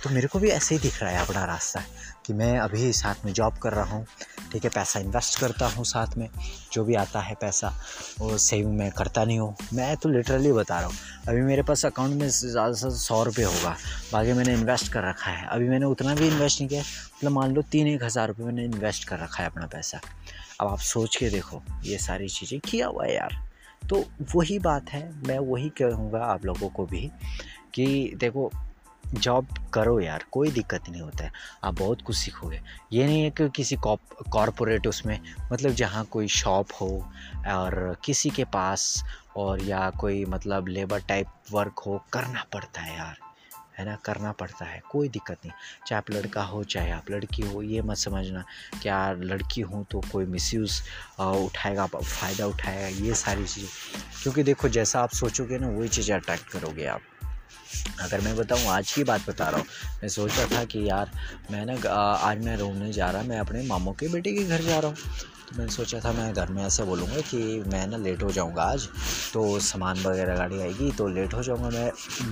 तो 0.02 0.11
मेरे 0.11 0.28
को 0.28 0.38
भी 0.38 0.49
ऐसे 0.49 0.75
ही 0.75 0.81
दिख 0.81 1.02
रहा 1.02 1.11
है 1.11 1.19
अपना 1.19 1.45
रास्ता। 1.45 1.83
कि 2.26 2.33
मैं 2.33 2.59
अभी 2.59 2.92
साथ 2.92 3.25
में 3.25 3.33
जॉब 3.33 3.59
कर 3.59 3.73
रहा 3.73 3.95
हूँ, 3.95 4.06
ठीक 4.52 4.64
है, 4.64 4.71
पैसा 4.71 5.00
इन्वेस्ट 5.00 5.38
करता 5.40 5.66
हूँ 5.68 5.85
साथ 5.85 6.16
में, 6.18 6.28
जो 6.73 6.85
भी 6.85 6.95
आता 6.95 7.21
है 7.21 7.35
पैसा, 7.40 7.73
वो 8.18 8.37
सेविंग 8.38 8.76
मैं 8.78 8.90
करता 8.92 9.25
नहीं 9.25 9.38
हूँ। 9.38 9.54
मैं 9.75 9.97
तो 9.97 10.09
लिटरली 10.09 10.52
बता 10.52 10.78
रहा 10.78 10.88
हूँ, 10.88 10.97
अभी 11.28 11.40
मेरे 11.42 11.62
पास 11.62 11.85
अकाउंट 11.87 12.14
में 12.14 12.28
ज़्यादा 12.28 12.73
से 12.73 12.90
सौ 12.99 13.23
रुपये 13.23 13.45
होगा, 13.45 13.76
बाकी 14.12 14.33
मैंने 14.33 14.54
इन्वेस्ट 14.54 14.92
कर 14.92 15.09
रखा 15.09 15.30
है। 15.30 15.47
अभी 15.47 15.68
मैंने 15.68 15.87
उतना 15.87 16.14
भी 16.14 16.26
इन्वेस्ट 16.28 16.61
नहीं 16.61 16.68
किया 16.68 16.83
मतलब 16.83 17.33
मान 17.33 17.54
लो 17.54 17.62
तीन 17.62 17.88
एक 17.88 18.02
हज़ार 18.04 18.28
रुपये 18.28 18.47
मैंने 18.47 18.64
इन्वेस्ट 18.64 19.09
कर 19.09 19.18
रखा 19.18 19.42
है 19.42 19.49
अपना 19.49 19.66
पैसा। 19.66 20.00
अब 20.61 20.68
आप 20.68 20.78
सोच 20.80 21.16
के 21.16 21.30
देखो, 21.30 21.62
ये 21.85 21.99
सारी 21.99 22.28
चीज़ें 22.28 22.59
किया 22.61 22.87
हुआ 22.87 23.04
है 23.04 23.14
यार। 23.14 23.42
तो 23.88 24.04
वही 24.35 24.59
बात 24.59 24.90
है, 24.90 25.02
मैं 25.26 25.38
वही 25.40 25.68
कहूँगा 25.78 26.25
आप 26.25 26.45
लोगों 26.45 26.68
को 26.68 26.87
भी 26.87 27.11
कि 27.75 28.16
देखो 28.16 28.50
जॉब 29.15 29.49
करो 29.75 30.01
यार, 30.01 30.25
कोई 30.33 30.51
दिक्कत 30.51 30.89
नहीं 30.89 31.03
होता 31.03 31.25
है। 31.25 31.33
आप 31.65 31.75
बहुत 31.75 32.03
कुछ 32.03 32.17
सीखोगे। 32.17 32.61
ये 32.93 33.07
नहीं 33.07 33.23
है 33.23 33.30
कि 33.30 33.49
किसी 33.49 33.76
कॉरपोरेट 33.76 34.87
उसमें 34.87 35.21
मतलब 35.52 35.71
जहाँ 35.73 36.04
कोई 36.04 36.28
शॉप 36.28 36.67
हो 36.80 36.89
और 37.47 37.97
किसी 38.04 38.30
के 38.30 38.45
पास 38.45 39.04
और 39.37 39.63
या 39.63 39.91
कोई 39.91 40.25
मतलब 40.25 40.69
लेबर 40.69 41.00
टाइप 41.00 41.26
वर्क 41.52 41.78
हो, 41.78 42.02
करना 42.13 42.45
पड़ता 42.52 42.80
है 42.80 42.97
यार, 42.97 43.17
है 43.78 43.85
ना? 43.85 43.97
करना 43.97 44.33
पड़ता 44.33 44.65
है, 44.65 44.80
कोई 44.91 45.09
दिक्कत 45.09 45.37
नहीं। 45.45 45.52
चाहे 45.87 45.99
आप 45.99 46.11
लड़का 46.11 46.43
हो, 46.43 46.65
चाहे 46.65 46.91
आप 46.91 47.11
लड़की 47.11 47.43
हो, 47.43 47.63
ये 47.63 47.83
मत 47.83 47.97
समझना 47.97 48.45
कि 48.83 48.89
यार 48.89 49.19
लड़की 49.19 49.61
हूँ 49.61 49.85
तो 49.91 50.00
कोई 50.13 50.25
मिसयूज़ 50.25 50.80
उठाएगा, 51.21 51.87
फ़ायदा 51.87 52.47
उठाएगा, 52.47 53.07
ये 53.07 53.15
सारी 53.15 53.45
चीज़ें। 53.45 53.71
क्योंकि 54.23 54.43
देखो 54.43 54.69
जैसा 54.69 55.00
आप 55.00 55.11
सोचोगे 55.11 55.59
ना, 55.59 55.69
वही 55.69 55.89
चीज़ें 55.89 56.17
अट्रैक्ट 56.17 56.49
करोगे 56.49 56.87
आप। 56.87 57.00
अगर 58.00 58.21
मैं 58.21 58.37
बताऊँ, 58.37 58.67
आज 58.67 58.93
की 58.93 59.05
बात 59.05 59.29
बता 59.29 59.49
रहा 59.49 59.57
हूँ, 59.57 59.67
मैं 60.02 60.09
सोच 60.09 60.39
रहा 60.39 60.59
था 60.59 60.65
कि 60.65 60.89
यार, 60.89 61.11
मैं 61.50 61.67
ना 61.67 61.91
आज 62.15 62.45
मैं 62.45 62.57
रोने 62.57 62.93
जा 62.93 63.11
रहा, 63.11 63.23
मैं 63.23 63.39
अपने 63.39 63.63
मामों 63.63 63.93
के 63.93 64.09
बेटे 64.09 64.33
के 64.33 64.45
घर 64.45 64.63
जा 64.63 64.79
रहा 64.79 64.91
हूँ। 64.91 64.97
तो 65.49 65.59
मैंने 65.59 65.73
सोचा 65.73 65.99
था, 66.00 66.13
मैं 66.13 66.32
घर 66.35 66.49
में 66.50 66.63
ऐसे 66.65 66.82
बोलूँगा 66.82 67.21
कि 67.23 67.39
मैं 67.67 67.87
ना 67.87 67.97
लेट 67.97 68.23
हो 68.23 68.30
जाऊँगा 68.32 68.63
आज 68.63 68.87
तो 69.32 69.59
सामान 69.61 69.99
वगैरह 69.99 70.37
गाड़ी 70.37 70.61
आएगी 70.61 70.91
तो 70.93 71.06
लेट 71.09 71.35
हो 71.35 71.43
जाऊँगा 71.43 71.69
मैं। 71.71 71.91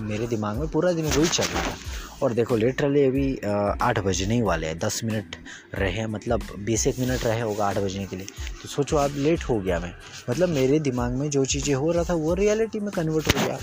मेरे 0.09 0.27
दिमाग 0.27 0.57
में 0.59 0.69
पूरा 0.69 0.93
दिन 0.93 1.07
वही 1.07 1.29
चल 1.29 1.45
रहा 1.45 1.63
था। 1.63 1.77
और 2.23 2.33
देखो 2.33 2.57
लिटरली 2.57 3.05
अभी 3.05 3.37
आठ 3.83 3.99
बजने 3.99 4.35
ही 4.35 4.43
वाले 4.43 4.67
हैं, 4.67 4.79
दस 4.79 5.01
मिनट 5.05 5.37
रहे 5.75 6.07
मतलब 6.07 6.43
बीस 6.59 6.87
एक 6.87 6.99
मिनट 6.99 7.25
रहे 7.25 7.41
होगा 7.41 7.67
आठ 7.67 7.79
बजने 7.79 8.07
के 8.07 8.17
लिए। 8.17 8.27
तो 8.63 8.69
सोचो 8.69 8.97
आप 8.97 9.17
लेट 9.17 9.43
हो 9.43 9.59
गया 9.61 9.79
मैं। 9.81 9.95
मतलब 10.31 10.49
मेरे 10.49 10.79
दिमाग 10.81 11.13
में 11.13 11.29
जो 11.31 11.45
चीज़ें 11.45 11.75
हो 11.75 11.93
रहा 11.93 12.05
था, 12.05 12.15
वो 12.15 12.35
रियलिटी 12.35 12.81
में 12.81 12.91
कन्वर्ट 12.91 13.29
हो 13.29 13.47
गया। 13.47 13.59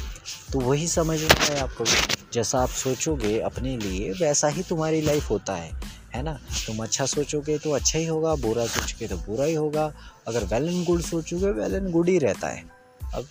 तो 0.53 0.59
वही 0.59 0.87
समझना 0.87 1.43
है 1.43 1.59
आपको। 1.59 1.85
जैसा 2.33 2.59
आप 2.59 2.69
सोचोगे 2.69 3.39
अपने 3.41 3.77
लिए, 3.77 4.11
वैसा 4.11 4.47
ही 4.47 4.63
तुम्हारी 4.63 5.01
लाइफ 5.01 5.29
होता 5.29 5.53
है। 5.53 5.99
है 6.15 6.23
ना? 6.23 6.33
तुम 6.67 6.83
अच्छा 6.83 7.05
सोचोगे 7.05 7.57
तो 7.57 7.71
अच्छा 7.71 7.99
ही 7.99 8.05
होगा, 8.05 8.35
बुरा 8.35 8.65
सोचोगे 8.65 9.07
तो 9.07 9.17
बुरा 9.17 9.45
ही 9.45 9.53
होगा। 9.53 9.93
अगर 10.27 10.43
वेल 10.43 10.69
एंड 10.69 10.85
गुड 10.85 11.01
सोचोगे 11.01 11.51
वेल 11.51 11.75
एंड 11.75 11.89
गुड 11.89 12.09
ही 12.09 12.17
रहता 12.19 12.47
है। 12.47 12.80
अब 13.15 13.27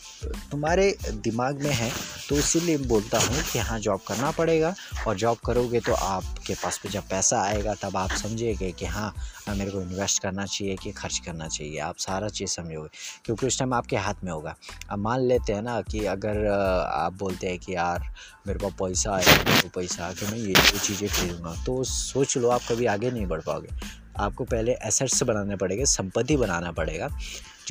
तुम्हारे 0.50 0.94
दिमाग 1.24 1.62
में 1.62 1.70
है 1.72 1.90
तो 2.28 2.36
इसीलिए 2.38 2.76
बोलता 2.78 3.18
हूँ 3.18 3.42
कि 3.52 3.58
हाँ 3.58 3.78
जॉब 3.80 4.00
करना 4.08 4.30
पड़ेगा। 4.30 4.74
और 5.06 5.16
जॉब 5.16 5.38
करोगे 5.46 5.80
तो 5.80 5.92
आपके 5.92 6.54
पास 6.54 6.80
में 6.84 6.90
जब 6.92 7.08
पैसा 7.10 7.40
आएगा, 7.42 7.74
तब 7.74 7.96
आप 7.96 8.10
समझिएगा 8.12 8.70
कि 8.70 8.86
हाँ 8.86 9.12
मेरे 9.50 9.70
को 9.70 9.80
इन्वेस्ट 9.80 10.22
करना 10.22 10.44
चाहिए 10.46 10.76
कि 10.76 10.92
खर्च 10.92 11.18
करना 11.18 11.48
चाहिए। 11.48 11.78
आप 11.80 11.96
सारा 11.98 12.28
चीज़ 12.30 12.50
समझोगे, 12.50 12.88
क्योंकि 13.24 13.46
उस 13.46 13.58
टाइम 13.58 13.74
आपके 13.74 13.96
हाथ 13.96 14.24
में 14.24 14.32
होगा। 14.32 14.54
अब 14.90 14.98
मान 14.98 15.20
लेते 15.20 15.52
हैं 15.52 15.62
ना 15.62 15.80
कि 15.82 16.04
अगर 16.06 16.46
आप 16.46 17.18
बोलते 17.18 17.48
हैं 17.48 17.58
कि 17.58 17.74
यार, 17.74 18.12
मेरे 18.46 18.58
पास 18.58 18.72
पैसा 18.80 19.14
आएगा 19.14 19.60
को 19.60 19.68
पैसा 19.74 20.06
आके 20.06 20.26
मैं 20.26 20.38
ये 20.38 20.48
ये 20.48 20.78
चीज़ें 20.78 21.08
खरीदूँगा। 21.08 21.54
तो 21.66 21.82
सोच 21.84 22.36
लो, 22.36 22.48
आप 22.48 22.60
कभी 22.68 22.86
आगे 22.86 23.10
नहीं 23.10 23.26
बढ़ 23.26 23.40
पाओगे। 23.40 23.98
आपको 24.18 24.44
पहले 24.44 24.72
एसेट्स 24.86 25.22
बनाने 25.22 25.56
पड़ेगा, 25.56 25.84
संपत्ति 25.86 26.36
बनाना 26.36 26.72
पड़ेगा। 26.72 27.08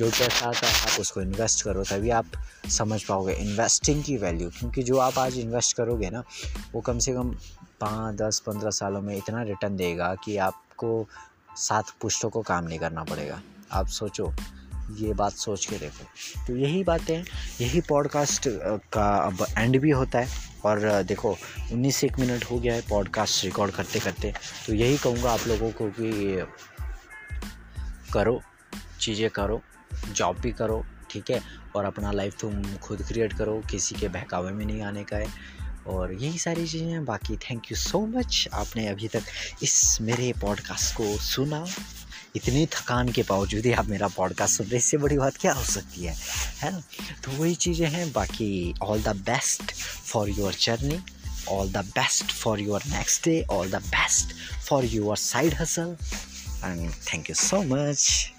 जो 0.00 0.10
पैसा 0.10 0.48
आता 0.48 0.66
है 0.66 0.94
आप 0.94 1.00
उसको 1.00 1.22
इन्वेस्ट 1.22 1.62
करो, 1.62 1.84
तभी 1.84 2.10
आप 2.10 2.26
समझ 2.68 3.04
पाओगे 3.04 3.32
इन्वेस्टिंग 3.32 4.04
की 4.04 4.16
वैल्यू 4.16 4.50
क्योंकि 4.50 4.82
जो 4.82 4.96
आप 4.96 5.18
आज 5.18 5.38
इन्वेस्ट 5.38 5.76
करोगे 5.76 6.10
ना, 6.10 6.22
वो 6.72 6.80
कम 6.80 6.98
से 6.98 7.12
कम 7.12 7.30
पाँच, 7.80 8.16
दस, 8.16 8.40
पंद्रह 8.46 8.70
सालों 8.70 9.02
में 9.02 9.16
इतना 9.16 9.42
रिटर्न 9.42 9.76
देगा 9.76 10.14
कि 10.14 10.36
आपको 10.36 11.08
सात 11.56 11.84
पुश्तों 12.00 12.30
को 12.30 12.42
काम 12.42 12.64
नहीं 12.64 12.78
करना 12.78 13.04
पड़ेगा। 13.04 13.42
आप 13.72 13.86
सोचो, 13.86 14.34
ये 14.92 15.12
बात 15.12 15.32
सोच 15.32 15.66
के 15.66 15.78
देखो। 15.78 16.04
तो 16.46 16.56
यही 16.56 16.84
बातें 16.84 17.24
यही 17.60 17.80
पॉडकास्ट 17.80 18.48
का 18.92 19.16
अब 19.16 19.46
एंड 19.58 19.80
भी 19.80 19.90
होता 19.90 20.18
है। 20.18 20.28
और 20.64 21.02
देखो, 21.02 21.36
उन्नीस 21.72 22.04
एक 22.04 22.18
मिनट 22.18 22.44
हो 22.44 22.58
गया 22.58 22.74
है 22.74 22.80
पॉडकास्ट 22.80 23.44
रिकॉर्ड 23.44 23.72
करते 23.72 24.00
करते। 24.00 24.34
तो 24.66 24.74
यही 24.74 24.98
कहूँगा 24.98 25.32
आप 25.32 25.40
लोगों 25.46 25.70
को 25.70 25.90
कि, 25.90 26.42
करो, 28.12 28.42
चीज़ें 29.00 29.30
करो। 29.30 29.62
जॉब 30.14 30.40
भी 30.40 30.52
करो, 30.52 30.84
ठीक 31.10 31.30
है? 31.30 31.40
और 31.76 31.84
अपना 31.84 32.12
लाइफ 32.12 32.36
तुम 32.40 32.76
खुद 32.76 33.02
क्रिएट 33.02 33.32
करो, 33.32 33.62
किसी 33.70 33.94
के 33.94 34.08
बहकावे 34.08 34.52
में 34.52 34.66
नहीं 34.66 34.82
आने 34.82 35.04
का 35.04 35.16
है। 35.16 35.60
और 35.86 36.12
यही 36.12 36.38
सारी 36.38 36.66
चीज़ें 36.66 36.88
हैं, 36.88 37.04
बाकी 37.04 37.36
थैंक 37.36 37.70
यू 37.70 37.76
सो 37.76 38.06
मच 38.06 38.48
आपने 38.52 38.86
अभी 38.88 39.08
तक 39.08 39.22
इस 39.62 39.98
मेरे 40.00 40.32
पॉडकास्ट 40.40 40.94
को 40.94 41.16
सुना। 41.18 41.66
इतनी 42.36 42.66
थकान 42.66 43.08
के 43.08 43.22
बावजूद 43.22 43.66
ही 43.66 43.72
आप 43.72 43.86
मेरा 43.86 44.08
पॉडकास्ट 44.08 44.56
सुन 44.56 44.66
रहे 44.66 44.76
इससे 44.76 44.96
बड़ी 44.96 45.18
बात 45.18 45.36
क्या 45.36 45.52
हो 45.52 45.62
सकती 45.62 46.04
है 46.04 46.14
है 46.62 46.72
ना? 46.72 46.82
तो 47.24 47.30
वही 47.32 47.54
चीज़ें 47.54 47.88
हैं, 47.88 48.12
बाकी 48.12 48.74
all 48.82 49.02
the 49.02 49.16
best 49.16 49.72
for 49.72 50.28
your 50.28 50.54
journey 50.60 51.00
all 51.48 51.70
the 51.72 51.76
best 51.76 52.32
for 52.32 52.60
your 52.60 52.82
next 52.86 53.24
day 53.24 53.42
all 53.50 53.70
the 53.70 53.76
best 53.76 54.34
for 54.68 54.84
your 54.84 55.16
side 55.16 55.54
hustle 55.54 55.96
and 56.64 56.90
thank 56.90 57.30
you 57.30 57.34
so 57.34 57.62
much 57.62 58.32